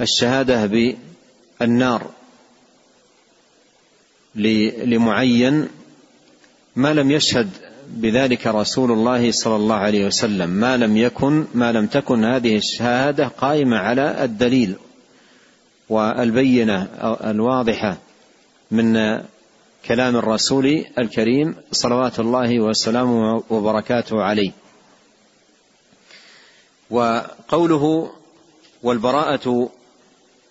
الشهادة 0.00 0.66
بالنار. 1.60 2.10
لمعين 4.34 5.68
ما 6.76 6.94
لم 6.94 7.10
يشهد 7.10 7.50
بذلك 7.88 8.46
رسول 8.46 8.92
الله 8.92 9.32
صلى 9.32 9.56
الله 9.56 9.74
عليه 9.74 10.06
وسلم. 10.06 10.50
ما 10.50 10.76
لم 10.76 10.96
يكن 10.96 11.46
ما 11.54 11.72
لم 11.72 11.86
تكن 11.86 12.24
هذه 12.24 12.56
الشهادة 12.56 13.28
قائمة 13.28 13.76
على 13.76 14.24
الدليل 14.24 14.74
والبينة 15.88 16.82
الواضحة 17.24 17.98
من 18.70 19.20
كلام 19.86 20.16
الرسول 20.16 20.84
الكريم 20.98 21.54
صلوات 21.72 22.20
الله 22.20 22.60
وسلامه 22.60 23.42
وبركاته 23.50 24.22
عليه. 24.22 24.52
وقوله 26.90 28.10
والبراءة 28.82 29.70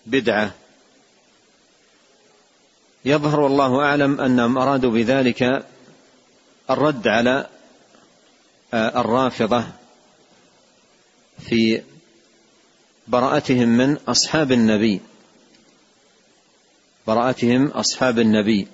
بدعة 0.06 0.52
يظهر 3.06 3.40
والله 3.40 3.80
أعلم 3.80 4.22
انهم 4.22 4.58
أرادوا 4.58 4.92
بذلك 4.92 5.66
الرد 6.70 7.08
على 7.08 7.48
الرافضة 8.74 9.64
في 11.40 11.82
براءتهم 13.08 13.68
من 13.68 13.98
أصحاب 14.08 14.52
النبي. 14.52 15.02
براءتهم 17.08 17.68
أصحاب 17.68 18.20
النبي. 18.20 18.68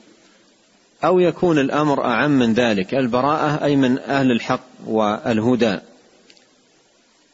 أو 1.03 1.19
يكون 1.19 1.59
الأمر 1.59 2.05
أعم 2.05 2.31
من 2.39 2.53
ذلك. 2.53 2.93
البراءة 2.93 3.63
أي 3.63 3.75
من 3.75 3.99
أهل 3.99 4.31
الحق 4.31 4.63
والهدى 4.85 5.79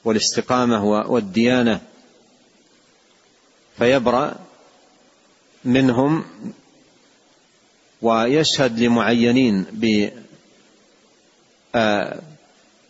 والاستقامة 0.05 0.85
والديانة. 0.85 1.81
فيبرأ 3.77 4.35
منهم 5.65 6.25
ويشهد 8.03 8.79
لمعينين 8.79 9.65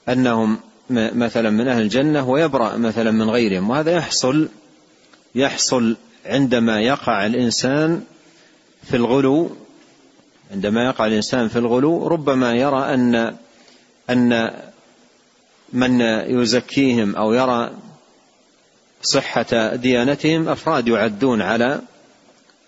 بأنهم 0.05 0.59
مثلا 0.89 1.49
من 1.49 1.67
أهل 1.67 1.81
الجنة 1.81 2.29
ويبرأ 2.29 2.77
مثلا 2.77 3.11
من 3.11 3.29
غيرهم 3.29 3.69
وهذا 3.69 3.91
يحصل 3.91 4.49
يحصل 5.35 5.95
عندما 6.25 6.81
يقع 6.81 7.25
الإنسان 7.25 8.03
في 8.83 8.95
الغلو 8.95 9.51
عندما 10.51 10.85
يقع 10.85 11.05
الإنسان 11.07 11.47
في 11.47 11.59
الغلو 11.59 12.07
ربما 12.07 12.53
يرى 12.53 12.93
أن 12.93 13.35
أن 14.09 14.51
من 15.73 16.01
يزكيهم 16.41 17.15
أو 17.15 17.33
يرى 17.33 17.71
صحة 19.01 19.75
ديانتهم 19.75 20.49
أفراد 20.49 20.87
يعدون 20.87 21.41
على 21.41 21.81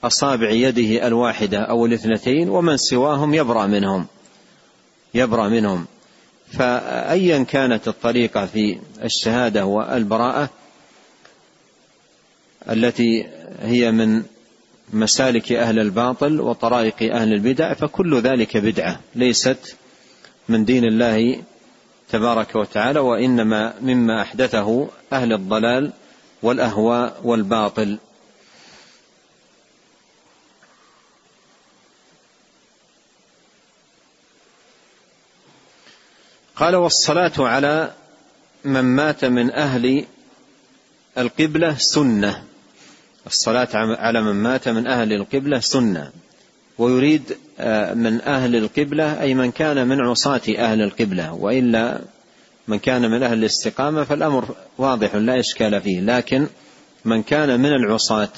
أصابع 0.03 0.49
يده 0.49 1.07
الواحدة 1.07 1.59
أو 1.59 1.85
الاثنتين 1.85 2.49
ومن 2.49 2.77
سواهم 2.77 3.33
يبرأ 3.33 3.65
منهم. 3.65 4.05
يبرأ 5.13 5.49
منهم. 5.49 5.85
فأيا 6.51 7.43
كانت 7.43 7.87
الطريقة 7.87 8.45
في 8.45 8.77
الشهادة 9.03 9.65
والبراءة 9.65 10.49
التي 12.69 13.27
هي 13.61 13.91
من 13.91 14.23
مسالك 14.93 15.51
أهل 15.51 15.79
الباطل 15.79 16.41
وطرائق 16.41 17.15
أهل 17.15 17.33
البدع 17.33 17.73
فكل 17.73 18.21
ذلك 18.21 18.57
بدعة 18.57 18.99
ليست 19.15 19.75
من 20.49 20.65
دين 20.65 20.83
الله 20.85 21.43
تبارك 22.09 22.55
وتعالى 22.55 22.99
وإنما 22.99 23.73
مما 23.81 24.21
أحدثه 24.21 24.87
أهل 25.13 25.33
الضلال 25.33 25.91
والأهواء 26.43 27.21
والباطل. 27.23 27.97
قال 36.55 36.75
والصلاة 36.75 37.31
على 37.37 37.91
من 38.65 38.81
مات 38.81 39.25
من 39.25 39.51
أهل 39.51 40.05
القبلة 41.17 41.75
سنة. 41.77 42.43
الصلاة 43.27 43.67
على 43.73 44.21
من 44.21 44.31
مات 44.31 44.67
من 44.67 44.87
أهل 44.87 45.13
القبلة 45.13 45.59
سنة. 45.59 46.11
ويريد 46.77 47.37
آه، 47.59 47.93
من 47.93 48.21
أهل 48.21 48.55
القبلة 48.55 49.21
أي 49.21 49.33
من 49.33 49.51
كان 49.51 49.87
من 49.87 50.01
عصاة 50.01 50.41
أهل 50.57 50.81
القبلة. 50.81 51.33
وإلا 51.33 52.01
من 52.67 52.79
كان 52.79 53.11
من 53.11 53.23
أهل 53.23 53.37
الاستقامة 53.37 54.03
فالأمر 54.03 54.55
واضح 54.77 55.15
لا 55.15 55.39
إشكال 55.39 55.81
فيه. 55.81 55.99
لكن 56.01 56.47
من 57.05 57.23
كان 57.23 57.59
من 57.59 57.73
العصاة 57.73 58.33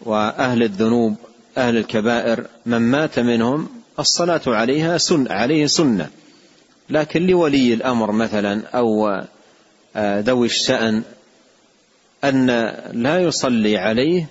وأهل 0.00 0.62
الذنوب 0.62 1.16
أهل 1.58 1.76
الكبائر 1.76 2.46
من 2.66 2.78
مات 2.78 3.18
منهم 3.18 3.68
الصلاة 3.98 4.42
عليها 4.46 4.98
سن 4.98 5.26
عليه 5.30 5.66
سنة. 5.66 6.10
لكن 6.90 7.26
لولي 7.26 7.74
الأمر 7.74 8.12
مثلا 8.12 8.62
أو 8.74 9.08
آه، 9.96 10.20
ذوي 10.20 10.46
الشأن 10.46 11.02
أن 12.24 12.46
لا 12.92 13.20
يصلي 13.20 13.78
عليه 13.78 14.26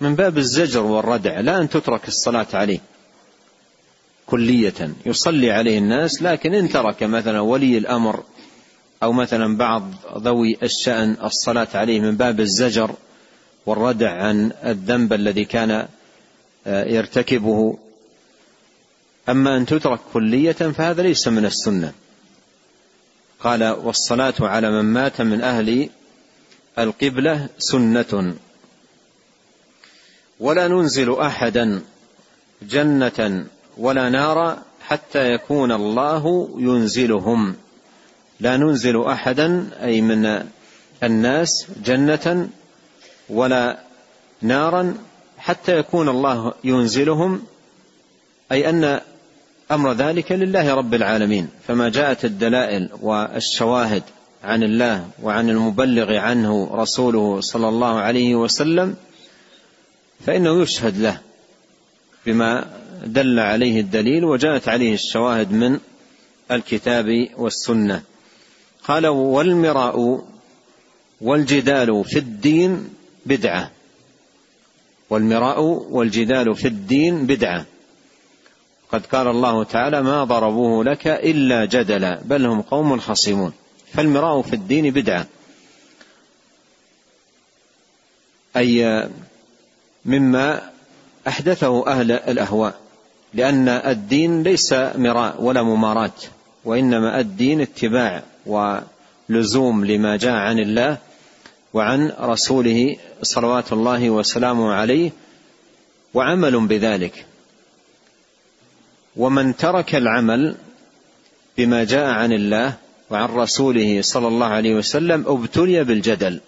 من 0.00 0.14
باب 0.14 0.38
الزجر 0.38 0.82
والردع 0.82 1.40
لا 1.40 1.58
أن 1.60 1.68
تترك 1.68 2.08
الصلاة 2.08 2.46
عليه 2.54 2.80
كلية. 4.26 4.94
يصلي 5.06 5.50
عليه 5.50 5.78
الناس 5.78 6.22
لكن 6.22 6.54
إن 6.54 6.68
ترك 6.68 7.02
مثلا 7.02 7.40
ولي 7.40 7.78
الأمر 7.78 8.22
أو 9.02 9.12
مثلا 9.12 9.56
بعض 9.56 9.90
ذوي 10.16 10.58
الشأن 10.62 11.16
الصلاة 11.24 11.68
عليه 11.74 12.00
من 12.00 12.16
باب 12.16 12.40
الزجر 12.40 12.94
والردع 13.66 14.10
عن 14.10 14.52
الذنب 14.64 15.12
الذي 15.12 15.44
كان 15.44 15.86
آه، 16.66 16.84
يرتكبه. 16.84 17.78
أما 19.28 19.56
أن 19.56 19.66
تترك 19.66 20.00
كلية 20.12 20.52
فهذا 20.52 21.02
ليس 21.02 21.28
من 21.28 21.44
السنة. 21.44 21.92
قال 23.44 23.64
والصلاة 23.64 24.34
على 24.40 24.70
من 24.70 24.84
مات 24.92 25.20
من 25.20 25.40
أهل 25.40 25.88
القبلة 26.78 27.48
سنة. 27.58 28.34
ولا 30.40 30.68
ننزل 30.68 31.18
أحدا 31.18 31.82
جنة 32.62 33.46
ولا 33.78 34.08
نارا 34.08 34.62
حتى 34.80 35.32
يكون 35.32 35.72
الله 35.72 36.48
ينزلهم. 36.58 37.56
لا 38.40 38.56
ننزل 38.56 39.04
أحدا 39.04 39.70
أي 39.82 40.00
من 40.00 40.46
الناس 41.02 41.66
جنة 41.84 42.48
ولا 43.28 43.78
نارا 44.42 44.94
حتى 45.38 45.78
يكون 45.78 46.08
الله 46.08 46.52
ينزلهم. 46.64 47.42
أي 48.52 48.68
أن 48.68 49.00
أمر 49.72 49.92
ذلك 49.92 50.32
لله 50.32 50.74
رب 50.74 50.94
العالمين. 50.94 51.48
فما 51.68 51.88
جاءت 51.88 52.24
الدلائل 52.24 52.88
والشواهد 53.00 54.02
عن 54.44 54.62
الله 54.62 55.08
وعن 55.22 55.50
المبلغ 55.50 56.12
عنه 56.16 56.70
رسوله 56.72 57.40
صلى 57.40 57.68
الله 57.68 58.00
عليه 58.00 58.34
وسلم 58.34 58.96
فإنه 60.26 60.62
يشهد 60.62 60.98
له 60.98 61.18
بما 62.26 62.64
دل 63.06 63.38
عليه 63.38 63.80
الدليل 63.80 64.24
وجاءت 64.24 64.68
عليه 64.68 64.94
الشواهد 64.94 65.52
من 65.52 65.78
الكتاب 66.50 67.28
والسنة. 67.36 68.02
قال 68.84 69.06
والمراء 69.06 70.24
والجدال 71.20 72.04
في 72.04 72.18
الدين 72.18 72.88
بدعة. 73.26 73.70
والمراء 75.10 75.60
والجدال 75.90 76.54
في 76.54 76.68
الدين 76.68 77.26
بدعة. 77.26 77.66
قد 78.92 79.06
قال 79.06 79.26
الله 79.26 79.64
تعالى 79.64 80.02
ما 80.02 80.24
ضربوه 80.24 80.84
لك 80.84 81.06
إلا 81.06 81.64
جدلا 81.64 82.20
بل 82.24 82.46
هم 82.46 82.62
قوم 82.62 83.00
خصمون. 83.00 83.52
فالمراء 83.94 84.42
في 84.42 84.52
الدين 84.52 84.90
بدعة. 84.90 85.26
أي 88.56 89.08
مما 90.04 90.70
أحدثه 91.28 91.86
أهل 91.86 92.12
الأهواء 92.12 92.74
لأن 93.34 93.68
الدين 93.68 94.42
ليس 94.42 94.72
مراء 94.72 95.42
ولا 95.42 95.62
مماراة 95.62 96.12
وإنما 96.64 97.20
الدين 97.20 97.60
اتباع 97.60 98.22
ولزوم 98.46 99.84
لما 99.84 100.16
جاء 100.16 100.32
عن 100.32 100.58
الله 100.58 100.98
وعن 101.74 102.12
رسوله 102.20 102.96
صلوات 103.22 103.72
الله 103.72 104.10
وسلامه 104.10 104.72
عليه 104.72 105.10
وعمل 106.14 106.66
بذلك. 106.66 107.26
ومن 109.16 109.56
ترك 109.56 109.94
العمل 109.94 110.54
بما 111.58 111.84
جاء 111.84 112.06
عن 112.06 112.32
الله 112.32 112.74
وعن 113.10 113.28
رسوله 113.28 114.02
صلى 114.02 114.28
الله 114.28 114.46
عليه 114.46 114.74
وسلم 114.74 115.24
ابتلي 115.26 115.84
بالجدل. 115.84 116.40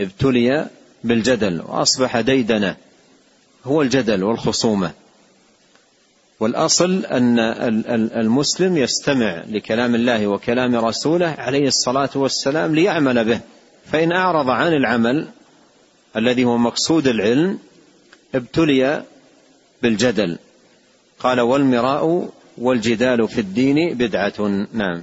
ابتلي 0.00 0.66
بالجدل. 1.04 1.60
وأصبح 1.60 2.20
ديدنه 2.20 2.76
هو 3.64 3.82
الجدل 3.82 4.24
والخصومة. 4.24 4.92
والأصل 6.40 7.04
أن 7.04 7.38
المسلم 8.16 8.76
يستمع 8.76 9.44
لكلام 9.48 9.94
الله 9.94 10.26
وكلام 10.26 10.76
رسوله 10.76 11.34
عليه 11.38 11.68
الصلاة 11.68 12.10
والسلام 12.14 12.74
ليعمل 12.74 13.24
به. 13.24 13.40
فإن 13.92 14.12
أعرض 14.12 14.50
عن 14.50 14.72
العمل 14.72 15.28
الذي 16.16 16.44
هو 16.44 16.58
مقصود 16.58 17.06
العلم 17.06 17.58
ابتلي 18.34 19.02
بالجدل. 19.82 20.38
قال 21.20 21.40
والمراء 21.40 22.28
والجدال 22.58 23.28
في 23.28 23.40
الدين 23.40 23.94
بدعة. 23.94 24.66
نعم. 24.72 25.02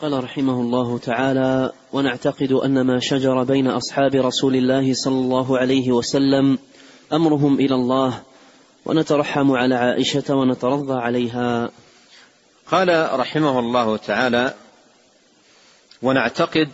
قال 0.00 0.24
رحمه 0.24 0.60
الله 0.60 0.98
تعالى 0.98 1.72
ونعتقد 1.92 2.52
أن 2.52 2.80
ما 2.80 2.98
شجر 3.00 3.44
بين 3.44 3.66
أصحاب 3.66 4.14
رسول 4.14 4.56
الله 4.56 4.94
صلى 4.94 5.14
الله 5.14 5.58
عليه 5.58 5.92
وسلم 5.92 6.58
أمرهم 7.12 7.54
إلى 7.54 7.74
الله 7.74 8.22
ونترحم 8.84 9.52
على 9.52 9.74
عائشة 9.74 10.34
ونترضى 10.34 11.00
عليها. 11.00 11.70
قال 12.70 13.20
رحمه 13.20 13.58
الله 13.58 13.96
تعالى 13.96 14.54
ونعتقد 16.02 16.68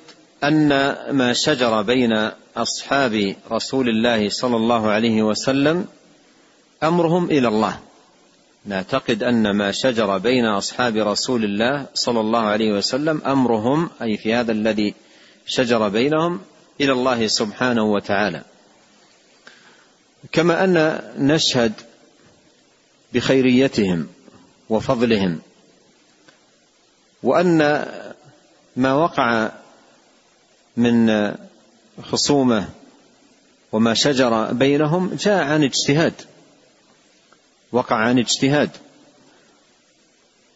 أن 0.44 0.68
ما 1.10 1.32
شجر 1.32 1.82
بين 1.82 2.30
أصحاب 2.56 3.36
رسول 3.50 3.88
الله 3.88 4.28
صلى 4.28 4.56
الله 4.56 4.90
عليه 4.90 5.22
وسلم 5.22 5.86
أمرهم 6.82 7.24
إلى 7.24 7.48
الله. 7.48 7.78
نعتقد 8.66 9.22
أن 9.22 9.50
ما 9.56 9.72
شجر 9.72 10.18
بين 10.18 10.46
أصحاب 10.46 10.96
رسول 10.96 11.44
الله 11.44 11.86
صلى 11.94 12.20
الله 12.20 12.40
عليه 12.40 12.72
وسلم 12.72 13.22
أمرهم 13.26 13.90
أي 14.02 14.16
في 14.16 14.34
هذا 14.34 14.52
الذي 14.52 14.94
شجر 15.46 15.88
بينهم 15.88 16.40
إلى 16.80 16.92
الله 16.92 17.26
سبحانه 17.26 17.82
وتعالى. 17.84 18.42
كما 20.32 20.64
أن 20.64 21.02
نشهد 21.18 21.72
بخيريتهم 23.14 24.08
وفضلهم 24.70 25.40
وأن 27.22 27.58
ما 28.76 28.94
وقع 28.94 29.50
من 30.76 31.10
خصومة 32.02 32.68
وما 33.72 33.94
شجر 33.94 34.52
بينهم 34.52 35.14
جاء 35.14 35.44
عن 35.44 35.64
اجتهاد. 35.64 36.14
وقع 37.72 37.96
عن 37.96 38.18
اجتهاد. 38.18 38.70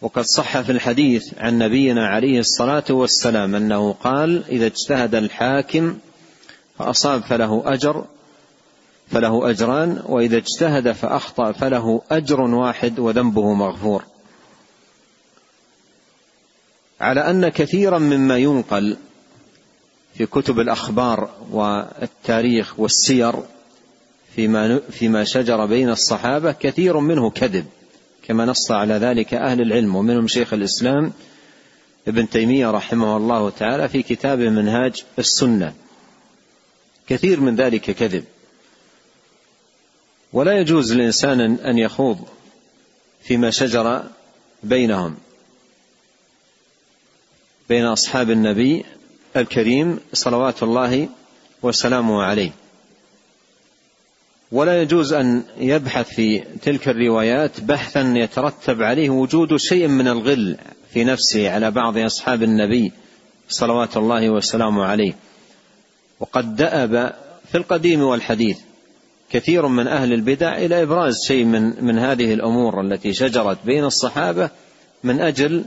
وقد 0.00 0.24
صح 0.24 0.60
في 0.60 0.72
الحديث 0.72 1.34
عن 1.38 1.58
نبينا 1.58 2.06
عليه 2.06 2.38
الصلاة 2.38 2.84
والسلام 2.90 3.54
أنه 3.54 3.92
قال 3.92 4.44
إذا 4.48 4.66
اجتهد 4.66 5.14
الحاكم 5.14 5.98
فأصاب 6.78 7.22
فله 7.22 7.62
أجر 7.66 8.04
فله 9.10 9.50
أجران 9.50 10.02
وإذا 10.06 10.36
اجتهد 10.36 10.92
فأخطأ 10.92 11.52
فله 11.52 12.02
أجر 12.10 12.40
واحد 12.40 12.98
وذنبه 12.98 13.54
مغفور. 13.54 14.04
على 17.00 17.20
أن 17.30 17.48
كثيرا 17.48 17.98
مما 17.98 18.38
ينقل 18.38 18.96
في 20.14 20.26
كتب 20.26 20.60
الأخبار 20.60 21.30
والتاريخ 21.50 22.80
والسير 22.80 23.34
فيما 24.36 24.80
فيما 24.90 25.24
شجر 25.24 25.66
بين 25.66 25.90
الصحابة 25.90 26.52
كثير 26.52 27.00
منه 27.00 27.30
كذب 27.30 27.66
كما 28.22 28.44
نص 28.44 28.70
على 28.70 28.94
ذلك 28.94 29.34
أهل 29.34 29.60
العلم 29.60 29.96
ومنهم 29.96 30.28
شيخ 30.28 30.52
الإسلام 30.52 31.12
ابن 32.08 32.28
تيمية 32.28 32.70
رحمه 32.70 33.16
الله 33.16 33.50
تعالى 33.50 33.88
في 33.88 34.02
كتابه 34.02 34.48
منهاج 34.48 35.04
السنة. 35.18 35.74
كثير 37.06 37.40
من 37.40 37.56
ذلك 37.56 37.90
كذب. 37.90 38.24
ولا 40.32 40.60
يجوز 40.60 40.92
للانسان 40.92 41.40
أن 41.40 41.78
يخوض 41.78 42.18
فيما 43.22 43.50
شجر 43.50 44.02
بينهم 44.62 45.16
بين 47.68 47.84
أصحاب 47.84 48.30
النبي 48.30 48.84
الكريم 49.36 50.00
صلوات 50.12 50.62
الله 50.62 51.08
وسلامه 51.62 52.22
عليه. 52.22 52.65
ولا 54.56 54.82
يجوز 54.82 55.12
أن 55.12 55.42
يبحث 55.58 56.08
في 56.08 56.42
تلك 56.62 56.88
الروايات 56.88 57.60
بحثا 57.60 58.00
يترتب 58.16 58.82
عليه 58.82 59.10
وجود 59.10 59.56
شيء 59.56 59.88
من 59.88 60.08
الغل 60.08 60.56
في 60.92 61.04
نفسه 61.04 61.50
على 61.50 61.70
بعض 61.70 61.98
أصحاب 61.98 62.42
النبي 62.42 62.92
صلوات 63.48 63.96
الله 63.96 64.30
وسلامه 64.30 64.84
عليه. 64.84 65.12
وقد 66.20 66.56
دأب 66.56 67.14
في 67.50 67.58
القديم 67.58 68.02
والحديث 68.02 68.58
كثير 69.30 69.66
من 69.66 69.86
أهل 69.86 70.12
البدع 70.12 70.58
إلى 70.58 70.82
إبراز 70.82 71.14
شيء 71.26 71.44
من 71.44 71.84
من 71.84 71.98
هذه 71.98 72.34
الأمور 72.34 72.80
التي 72.80 73.12
شجرت 73.12 73.58
بين 73.64 73.84
الصحابة 73.84 74.50
من 75.04 75.20
أجل 75.20 75.64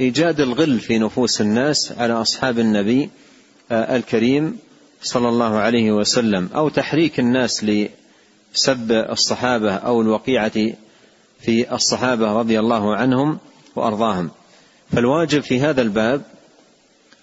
إيجاد 0.00 0.40
الغل 0.40 0.80
في 0.80 0.98
نفوس 0.98 1.40
الناس 1.40 1.92
على 1.98 2.12
أصحاب 2.12 2.58
النبي 2.58 3.10
الكريم 3.72 4.58
صلى 5.02 5.28
الله 5.28 5.56
عليه 5.56 5.92
وسلم 5.92 6.48
أو 6.54 6.68
تحريك 6.68 7.20
الناس 7.20 7.64
لسب 8.54 8.92
الصحابة 8.92 9.74
أو 9.74 10.02
الوقيعة 10.02 10.72
في 11.40 11.74
الصحابة 11.74 12.32
رضي 12.32 12.60
الله 12.60 12.96
عنهم 12.96 13.38
وأرضاهم. 13.76 14.30
فالواجب 14.92 15.40
في 15.40 15.60
هذا 15.60 15.82
الباب 15.82 16.22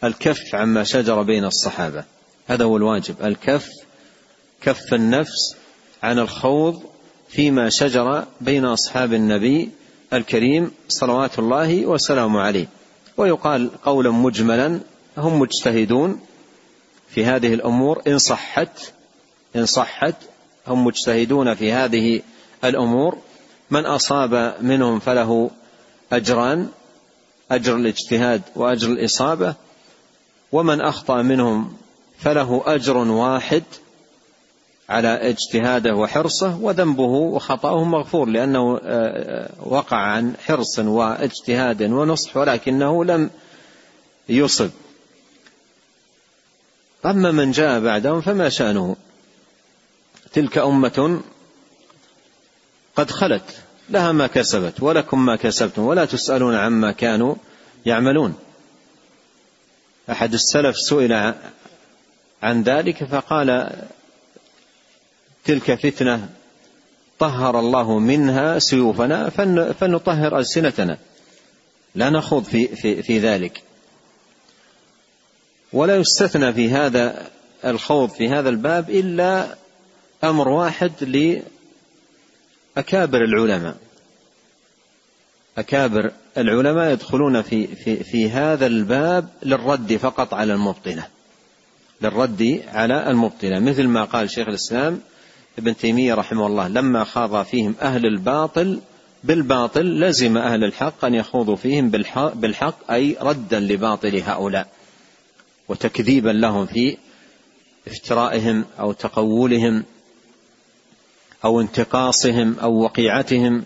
الكف 0.04 0.56
عما 0.56 0.84
شجر 0.84 1.22
بين 1.22 1.46
الصحابة. 1.46 2.04
هذا 2.48 2.66
هو 2.66 2.78
الواجب 2.78 3.16
الكف 3.24 3.70
كف 4.62 4.94
النفس 4.94 5.56
عن 6.04 6.20
الخوض 6.20 6.84
فيما 7.30 7.70
شجر 7.70 8.26
بين 8.42 8.66
أصحاب 8.66 9.14
النبي 9.14 9.70
الكريم 10.14 10.72
صلوات 10.88 11.40
الله 11.40 11.86
وسلامه 11.86 12.42
عليه. 12.42 12.68
ويقال 13.18 13.70
قولا 13.84 14.12
مجملا 14.12 14.80
هم 15.18 15.40
مجتهدون 15.40 16.20
في 17.10 17.26
هذه 17.26 17.54
الأمور 17.54 18.02
إن 18.08 18.18
صحت 18.18 18.94
إن 19.56 19.66
صحت 19.66 20.16
هم 20.70 20.86
مجتهدون 20.86 21.54
في 21.54 21.72
هذه 21.72 22.22
الأمور. 22.64 23.18
من 23.72 23.86
أصاب 23.86 24.56
منهم 24.62 25.00
فله 25.00 25.50
أجران 26.12 26.68
أجر 27.52 27.76
الاجتهاد 27.76 28.42
وأجر 28.56 28.92
الإصابة. 28.92 29.56
ومن 30.52 30.82
أخطأ 30.82 31.22
منهم 31.22 31.74
فله 32.20 32.64
أجر 32.66 32.98
واحد 32.98 33.64
على 34.90 35.30
اجتهاده 35.30 35.96
وحرصه 35.96 36.58
وذنبه 36.62 37.04
وخطأه 37.04 37.84
مغفور 37.84 38.28
لأنه 38.30 38.78
آه، 38.78 38.80
آه، 38.84 39.50
وقع 39.66 39.98
عن 39.98 40.34
حرص 40.46 40.80
واجتهاد 40.80 41.82
ونصح 41.82 42.38
ولكنه 42.38 43.06
لم 43.06 43.30
يصب. 44.30 44.70
أما 47.06 47.32
من 47.32 47.52
جاء 47.52 47.80
بعدهم 47.80 48.22
فما 48.22 48.50
شأنه؟ 48.50 48.96
تلك 50.34 50.58
أمة 50.58 51.22
قد 52.96 53.12
خلت 53.12 53.58
لها 53.90 54.12
ما 54.12 54.28
كسبت 54.28 54.84
ولكم 54.84 55.26
ما 55.26 55.36
كسبتم 55.36 55.82
ولا 55.82 56.06
تسألون 56.06 56.56
عما 56.56 56.92
كانوا 56.92 57.36
يعملون. 57.86 58.36
أحد 60.12 60.34
السلف 60.34 60.78
سئل 60.78 61.34
عن 62.44 62.64
ذلك 62.64 63.04
فقال 63.04 63.78
تلك 65.46 65.76
فتنة 65.76 66.30
طهر 67.20 67.60
الله 67.60 68.00
منها 68.00 68.60
سيوفنا 68.60 69.30
فنطهر 69.80 70.38
ألسنتنا. 70.38 70.98
لا 71.96 72.10
نخوض 72.10 72.44
في, 72.44 72.68
في, 72.68 73.04
في 73.04 73.20
ذلك. 73.20 73.64
ولا 75.74 75.96
يستثنى 75.96 76.54
في 76.54 76.70
هذا 76.70 77.28
الخوض 77.66 78.10
في 78.10 78.30
هذا 78.30 78.50
الباب 78.50 78.90
إلا 78.90 79.56
أمر 80.24 80.50
واحد 80.50 80.92
لأكابر 82.76 83.24
العلماء. 83.24 83.78
أكابر 85.58 86.12
العلماء 86.38 86.92
يدخلون 86.92 87.42
في, 87.42 87.68
في, 87.68 88.04
في 88.04 88.30
هذا 88.30 88.66
الباب 88.66 89.30
للرد 89.44 89.98
فقط 89.98 90.34
على 90.34 90.54
المبطلة 90.54 91.08
للرد 92.02 92.64
على 92.68 93.10
المبطلة 93.10 93.60
مثل 93.60 93.88
ما 93.88 94.04
قال 94.04 94.30
شيخ 94.30 94.48
الإسلام 94.48 95.02
ابن 95.58 95.78
تيمية 95.78 96.14
رحمه 96.14 96.48
الله 96.48 96.68
لما 96.68 97.04
خاض 97.04 97.46
فيهم 97.46 97.76
أهل 97.82 98.06
الباطل 98.06 98.80
بالباطل 99.24 100.00
لزم 100.00 100.38
أهل 100.38 100.64
الحق 100.64 101.06
أن 101.06 101.16
يخوضوا 101.16 101.56
فيهم 101.56 101.90
بالحق 102.36 102.92
أي 102.92 103.18
ردا 103.22 103.60
لباطل 103.60 104.22
هؤلاء. 104.22 104.68
وتكذيبا 105.68 106.30
لهم 106.30 106.66
في 106.66 106.98
افترائهم 107.88 108.66
أو 108.80 108.92
تقولهم 108.92 109.84
أو 111.46 111.62
انتقاصهم 111.62 112.56
أو 112.62 112.84
وقيعتهم 112.84 113.64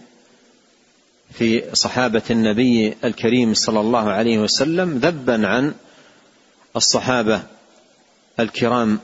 في 1.33 1.63
صحابة 1.73 2.21
النبي 2.29 2.93
الكريم 3.03 3.53
صلى 3.53 3.79
الله 3.79 4.11
عليه 4.11 4.39
وسلم 4.39 4.97
ذبا 4.97 5.47
عن 5.47 5.73
الصحابة 6.75 7.43
الكرام 8.39 8.99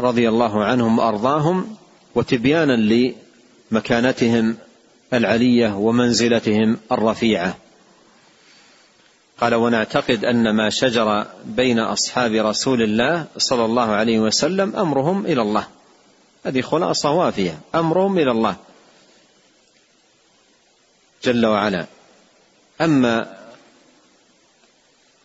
رضي 0.00 0.28
الله 0.28 0.64
عنهم 0.64 0.98
وأرضاهم 0.98 1.76
وتبيانا 2.14 3.12
لمكانتهم 3.72 4.56
العلية 5.12 5.76
ومنزلتهم 5.76 6.76
الرفيعة. 6.92 7.56
قال 9.40 9.54
ونعتقد 9.54 10.24
أن 10.24 10.50
ما 10.50 10.70
شجر 10.70 11.26
بين 11.44 11.78
أصحاب 11.78 12.32
رسول 12.32 12.82
الله 12.82 13.26
صلى 13.36 13.64
الله 13.64 13.90
عليه 13.90 14.18
وسلم 14.18 14.76
أمرهم 14.76 15.26
إلى 15.26 15.42
الله. 15.42 15.66
هذه 16.46 16.60
خلاصة 16.60 17.10
وافية 17.10 17.58
أمرهم 17.74 18.18
إلى 18.18 18.30
الله. 18.30 18.56
جل 21.24 21.46
وعلا. 21.46 21.86
أما 22.80 23.36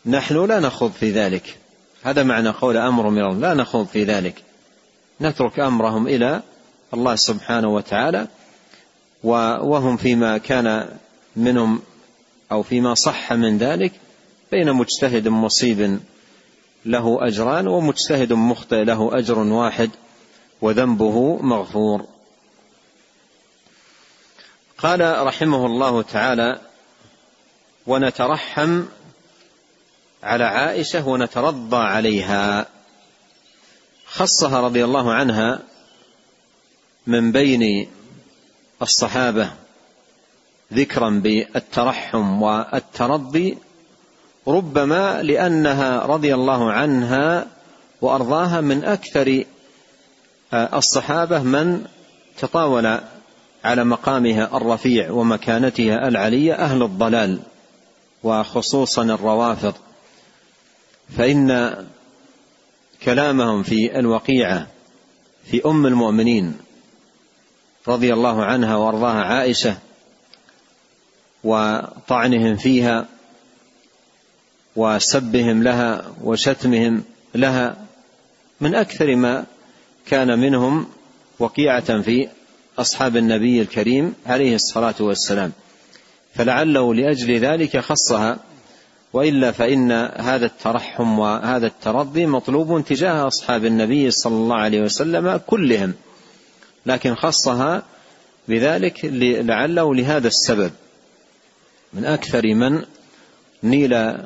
نحن 0.05 0.45
لا 0.45 0.59
نخوض 0.59 0.91
في 0.91 1.11
ذلك. 1.11 1.57
هذا 2.03 2.23
معنى 2.23 2.49
قول 2.49 2.77
امرهم 2.77 3.17
إلى 3.17 3.27
الله 3.27 3.39
لا 3.39 3.53
نخوض 3.53 3.87
في 3.87 4.03
ذلك. 4.03 4.43
نترك 5.21 5.59
أمرهم 5.59 6.07
إلى 6.07 6.41
الله 6.93 7.15
سبحانه 7.15 7.67
وتعالى 7.67 8.27
وهم 9.23 9.97
فيما 9.97 10.37
كان 10.37 10.97
منهم 11.35 11.81
أو 12.51 12.63
فيما 12.63 12.93
صح 12.93 13.33
من 13.33 13.57
ذلك 13.57 13.91
بين 14.51 14.73
مجتهد 14.73 15.27
مصيب 15.27 15.99
له 16.85 17.27
أجران 17.27 17.67
ومجتهد 17.67 18.33
مخطئ 18.33 18.83
له 18.83 19.17
أجر 19.19 19.39
واحد. 19.39 19.89
وذنبه 20.61 21.37
مغفور. 21.41 22.05
قال 24.77 25.25
رحمه 25.25 25.65
الله 25.65 26.01
تعالى 26.01 26.61
ونترحم 27.87 28.83
على 30.23 30.43
عائشة 30.43 31.07
ونترضى 31.07 31.77
عليها. 31.77 32.65
خصها 34.05 34.61
رضي 34.61 34.85
الله 34.85 35.13
عنها 35.13 35.59
من 37.07 37.31
بين 37.31 37.87
الصحابة 38.81 39.51
ذكرا 40.73 41.09
بالترحم 41.09 42.41
والترضي 42.41 43.57
ربما 44.47 45.23
لأنها 45.23 46.05
رضي 46.05 46.33
الله 46.35 46.71
عنها 46.71 47.47
وأرضاها 48.01 48.61
من 48.61 48.83
أكثر 48.83 49.43
الصحابة 50.53 51.43
من 51.43 51.85
تطاول 52.37 52.99
على 53.63 53.83
مقامها 53.83 54.57
الرفيع 54.57 55.11
ومكانتها 55.11 56.07
العلية 56.07 56.53
أهل 56.53 56.83
الضلال 56.83 57.39
وخصوصا 58.23 59.03
الروافض. 59.03 59.73
فإن 61.17 61.75
كلامهم 63.03 63.63
في 63.63 63.99
الوقيعة 63.99 64.67
في 65.45 65.65
أم 65.65 65.85
المؤمنين 65.85 66.57
رضي 67.87 68.13
الله 68.13 68.43
عنها 68.43 68.75
وأرضاها 68.75 69.23
عائشة 69.23 69.77
وطعنهم 71.43 72.55
فيها 72.55 73.07
وسبهم 74.75 75.63
لها 75.63 76.05
وشتمهم 76.23 77.03
لها 77.35 77.77
من 78.61 78.75
أكثر 78.75 79.15
ما 79.15 79.45
كان 80.05 80.39
منهم 80.39 80.87
وقيعة 81.39 82.01
في 82.01 82.27
أصحاب 82.77 83.17
النبي 83.17 83.61
الكريم 83.61 84.13
عليه 84.25 84.55
الصلاة 84.55 84.95
والسلام. 84.99 85.51
فلعله 86.35 86.93
لأجل 86.93 87.39
ذلك 87.39 87.77
خصها 87.79 88.39
وإلا 89.13 89.51
فإن 89.51 89.91
هذا 90.17 90.45
الترحم 90.45 91.19
وهذا 91.19 91.67
الترضي 91.67 92.25
مطلوب 92.25 92.85
تجاه 92.85 93.27
أصحاب 93.27 93.65
النبي 93.65 94.11
صلى 94.11 94.33
الله 94.33 94.55
عليه 94.55 94.81
وسلم 94.81 95.37
كلهم. 95.47 95.93
لكن 96.85 97.15
خصها 97.15 97.83
بذلك 98.47 98.99
لعله 99.43 99.95
لهذا 99.95 100.27
السبب. 100.27 100.71
من 101.93 102.05
أكثر 102.05 102.53
من 102.53 102.85
نيل 103.63 104.17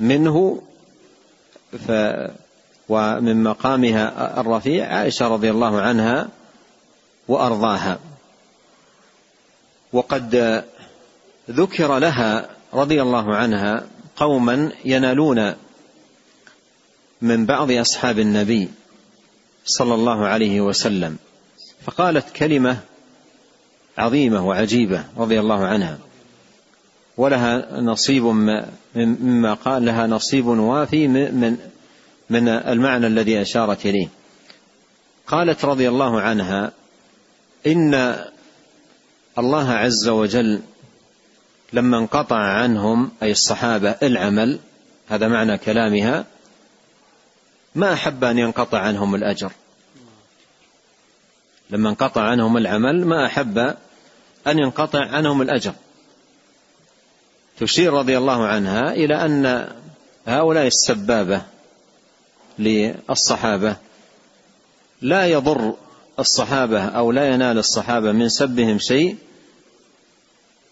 منه 0.00 0.62
ومن 2.88 3.42
مقامها 3.42 4.40
الرفيع 4.40 4.86
عائشة 4.86 5.28
رضي 5.28 5.50
الله 5.50 5.80
عنها 5.80 6.28
وأرضاها. 7.28 7.98
وقد 9.92 10.64
ذكر 11.50 11.98
لها 11.98 12.48
رضي 12.74 13.02
الله 13.02 13.34
عنها 13.34 13.86
قوما 14.16 14.72
ينالون 14.84 15.54
من 17.22 17.46
بعض 17.46 17.70
أصحاب 17.70 18.18
النبي 18.18 18.68
صلى 19.64 19.94
الله 19.94 20.26
عليه 20.26 20.60
وسلم 20.60 21.16
فقالت 21.84 22.30
كلمة 22.30 22.78
عظيمة 23.98 24.46
وعجيبة 24.46 25.04
رضي 25.16 25.40
الله 25.40 25.66
عنها 25.66 25.98
ولها 27.16 27.80
نصيب 27.80 28.22
مما 28.94 29.54
قال 29.54 29.84
لها 29.84 30.06
نصيب 30.06 30.46
وافي 30.46 31.08
من 31.08 31.58
من 32.30 32.48
المعنى 32.48 33.06
الذي 33.06 33.42
أشارت 33.42 33.86
إليه. 33.86 34.08
قالت 35.26 35.64
رضي 35.64 35.88
الله 35.88 36.20
عنها 36.20 36.72
إن 37.66 38.16
الله 39.38 39.70
عز 39.70 40.08
وجل 40.08 40.60
لما 41.72 41.98
انقطع 41.98 42.36
عنهم 42.36 43.10
أي 43.22 43.30
الصحابة 43.30 43.96
العمل 44.02 44.58
هذا 45.08 45.28
معنى 45.28 45.58
كلامها 45.58 46.24
ما 47.74 47.92
أحب 47.92 48.24
أن 48.24 48.38
ينقطع 48.38 48.78
عنهم 48.78 49.14
الأجر. 49.14 49.52
لما 51.70 51.88
انقطع 51.88 52.22
عنهم 52.22 52.56
العمل 52.56 53.06
ما 53.06 53.26
أحب 53.26 53.58
أن 54.46 54.58
ينقطع 54.58 55.06
عنهم 55.06 55.42
الأجر. 55.42 55.72
تشير 57.58 57.92
رضي 57.92 58.18
الله 58.18 58.46
عنها 58.46 58.92
إلى 58.92 59.24
أن 59.24 59.68
هؤلاء 60.26 60.66
السبابة 60.66 61.42
للصحابة. 62.62 63.76
لا 65.02 65.26
يضر 65.26 65.74
الصحابة 66.18 66.84
أو 66.84 67.12
لا 67.12 67.34
ينال 67.34 67.58
الصحابة 67.58 68.12
من 68.12 68.28
سبهم 68.28 68.78
شيء 68.78 69.16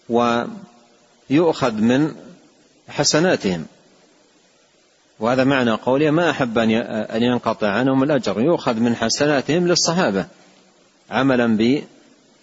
ويؤخذ 0.09 1.73
من 1.73 2.15
حسناتهم. 2.89 3.65
وهذا 5.19 5.43
معنى 5.43 5.71
قوله 5.71 6.11
ما 6.11 6.29
أحب 6.29 6.57
أن 6.57 7.23
ينقطع 7.23 7.67
عنهم 7.67 8.03
الأجر. 8.03 8.41
يؤخذ 8.41 8.73
من 8.73 8.95
حسناتهم 8.95 9.67
للصحابة 9.67 10.25
عملا 11.11 11.57
ب 11.57 11.83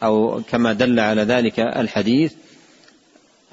أو 0.03 0.43
كما 0.49 0.73
دل 0.73 1.01
على 1.01 1.23
ذلك 1.23 1.61
الحديث 1.61 2.33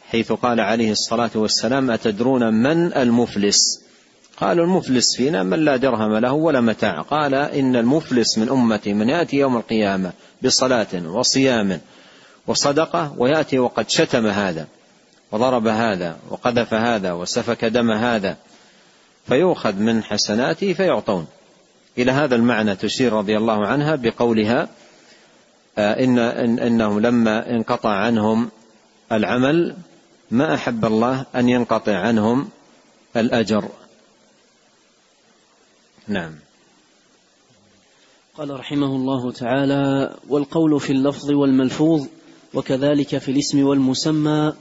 حيث 0.10 0.31
قال 0.31 0.60
عليه 0.60 0.91
الصلاة 0.91 1.31
والسلام 1.36 1.91
أتدرون 1.91 2.53
من 2.53 2.93
المفلس؟ 2.93 3.85
قالوا 4.38 4.65
المفلس 4.65 5.15
فينا 5.15 5.43
من 5.43 5.60
لا 5.60 5.78
درهم 5.78 6.17
له 6.17 6.34
ولا 6.34 6.62
متاع. 6.62 7.02
قال 7.02 7.36
إن 7.36 7.76
المفلس 7.76 8.38
من 8.38 8.50
أمتي 8.50 8.93
من 8.93 9.10
يأتي 9.10 9.38
يوم 9.38 9.58
القيامة 9.58 10.13
بصلاة 10.43 10.88
وصيام 11.06 11.80
وصدقة 12.48 13.13
ويأتي 13.17 13.60
وقد 13.60 13.89
شتم 13.89 14.28
هذا 14.28 14.67
وضرب 15.32 15.67
هذا 15.67 16.17
وقذف 16.30 16.74
هذا 16.74 17.13
وسفك 17.13 17.65
دم 17.65 17.91
هذا 17.91 18.38
فيؤخذ 19.28 19.76
من 19.76 20.04
حسناته 20.04 20.74
فيعطون. 20.74 21.28
إلى 21.98 22.12
هذا 22.12 22.36
المعنى 22.36 22.76
تشير 22.76 23.13
رضي 23.13 23.38
الله 23.38 23.67
عنها 23.67 23.95
بقولها 23.95 24.67
آه، 25.78 26.04
إن, 26.04 26.19
إن 26.19 26.60
إنهم 26.60 27.00
لما 27.00 27.50
انقطع 27.50 27.89
عنهم 27.89 28.50
العمل 29.12 29.76
ما 30.32 30.54
أحب 30.54 30.86
الله 30.86 31.26
أن 31.36 31.50
ينقطع 31.50 31.98
عنهم 31.98 32.50
الأجر. 33.15 33.69
نعم. 36.08 36.36
قال 38.38 38.60
رحمه 38.60 38.96
الله 38.96 39.32
تعالى 39.32 40.15
والقول 40.30 40.80
في 40.80 40.89
اللفظ 40.89 41.32
والملفوظ 41.32 42.08
وكذلك 42.54 43.18
في 43.18 43.32
الاسم 43.32 43.65
والمسمى 43.65 44.54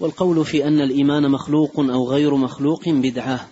والقول 0.00 0.44
في 0.44 0.68
أن 0.68 0.80
الإيمان 0.80 1.30
مخلوق 1.30 1.80
أو 1.80 2.08
غير 2.08 2.34
مخلوق 2.34 2.88
بدعة. 2.88 3.48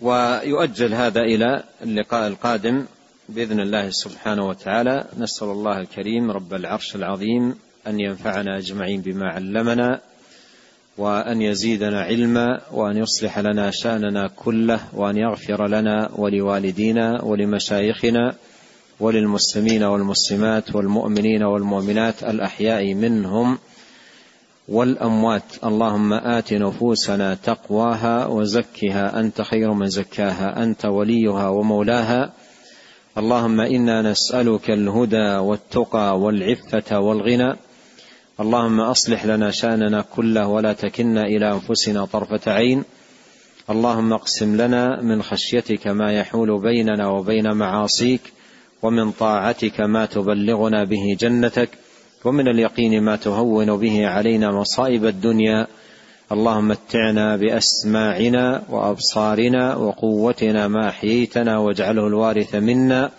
ويؤجل 0.00 0.94
هذا 0.94 1.20
إلى 1.20 1.64
اللقاء 1.82 2.28
القادم 2.28 2.84
بإذن 3.28 3.60
الله 3.60 3.90
سبحانه 3.90 4.48
وتعالى. 4.48 5.04
نسأل 5.18 5.48
الله 5.48 5.80
الكريم 5.80 6.30
رب 6.30 6.54
العرش 6.54 6.96
العظيم 6.96 7.54
أن 7.86 8.00
ينفعنا 8.00 8.58
أجمعين 8.58 9.00
بما 9.00 9.28
علمنا 9.28 10.00
وأن 10.98 11.42
يزيدنا 11.42 12.02
علما 12.02 12.60
وأن 12.72 12.96
يصلح 12.96 13.38
لنا 13.38 13.70
شأننا 13.70 14.30
كله 14.36 14.80
وأن 14.92 15.16
يغفر 15.16 15.66
لنا 15.68 16.10
ولوالدينا 16.16 17.22
ولمشايخنا 17.22 18.34
وللمسلمين 19.00 19.82
والمسلمات 19.82 20.74
والمؤمنين 20.74 21.42
والمؤمنات 21.42 22.22
الأحياء 22.24 22.94
منهم 22.94 23.58
والأموات. 24.68 25.42
اللهم 25.64 26.12
آت 26.12 26.52
نفوسنا 26.52 27.34
تقواها 27.34 28.26
وزكها. 28.26 29.20
أنت 29.20 29.42
خير 29.42 29.72
من 29.72 29.86
زكاها. 29.86 30.62
أنت 30.62 30.86
وليها 30.86 31.48
ومولاها. 31.48 32.32
اللهم 33.18 33.60
إنا 33.60 34.02
نسألك 34.02 34.70
الهدى 34.70 35.36
والتقى 35.36 36.20
والعفة 36.20 36.98
والغنى. 36.98 37.56
اللهم 38.40 38.80
أصلح 38.80 39.26
لنا 39.26 39.50
شأننا 39.50 40.04
كله 40.16 40.46
ولا 40.48 40.72
تكلنا 40.72 41.22
إلى 41.22 41.52
أنفسنا 41.52 42.04
طرفة 42.04 42.52
عين. 42.52 42.84
اللهم 43.70 44.12
اقسم 44.12 44.56
لنا 44.56 45.02
من 45.02 45.22
خشيتك 45.22 45.86
ما 45.86 46.12
يحول 46.12 46.60
بيننا 46.62 47.08
وبين 47.08 47.52
معاصيك 47.52 48.20
ومن 48.82 49.10
طاعتك 49.10 49.80
ما 49.80 50.06
تبلغنا 50.06 50.84
به 50.84 51.16
جنتك 51.20 51.68
ومن 52.24 52.48
اليقين 52.48 53.02
ما 53.02 53.16
تهون 53.16 53.76
به 53.76 54.08
علينا 54.08 54.50
مصائب 54.52 55.06
الدنيا. 55.06 55.66
اللهم 56.32 56.68
متعنا 56.68 57.36
بأسماعنا 57.36 58.62
وأبصارنا 58.68 59.74
وقوتنا 59.76 60.68
ما 60.68 60.88
أحييتنا 60.88 61.58
واجعله 61.58 62.06
الوارث 62.06 62.54
منا. 62.54 63.10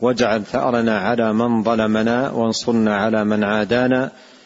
واجعل 0.00 0.44
ثأرنا 0.44 0.98
على 0.98 1.32
من 1.32 1.62
ظلمنا 1.62 2.30
وانصرنا 2.30 2.96
على 2.96 3.24
من 3.24 3.44
عادانا. 3.44 4.10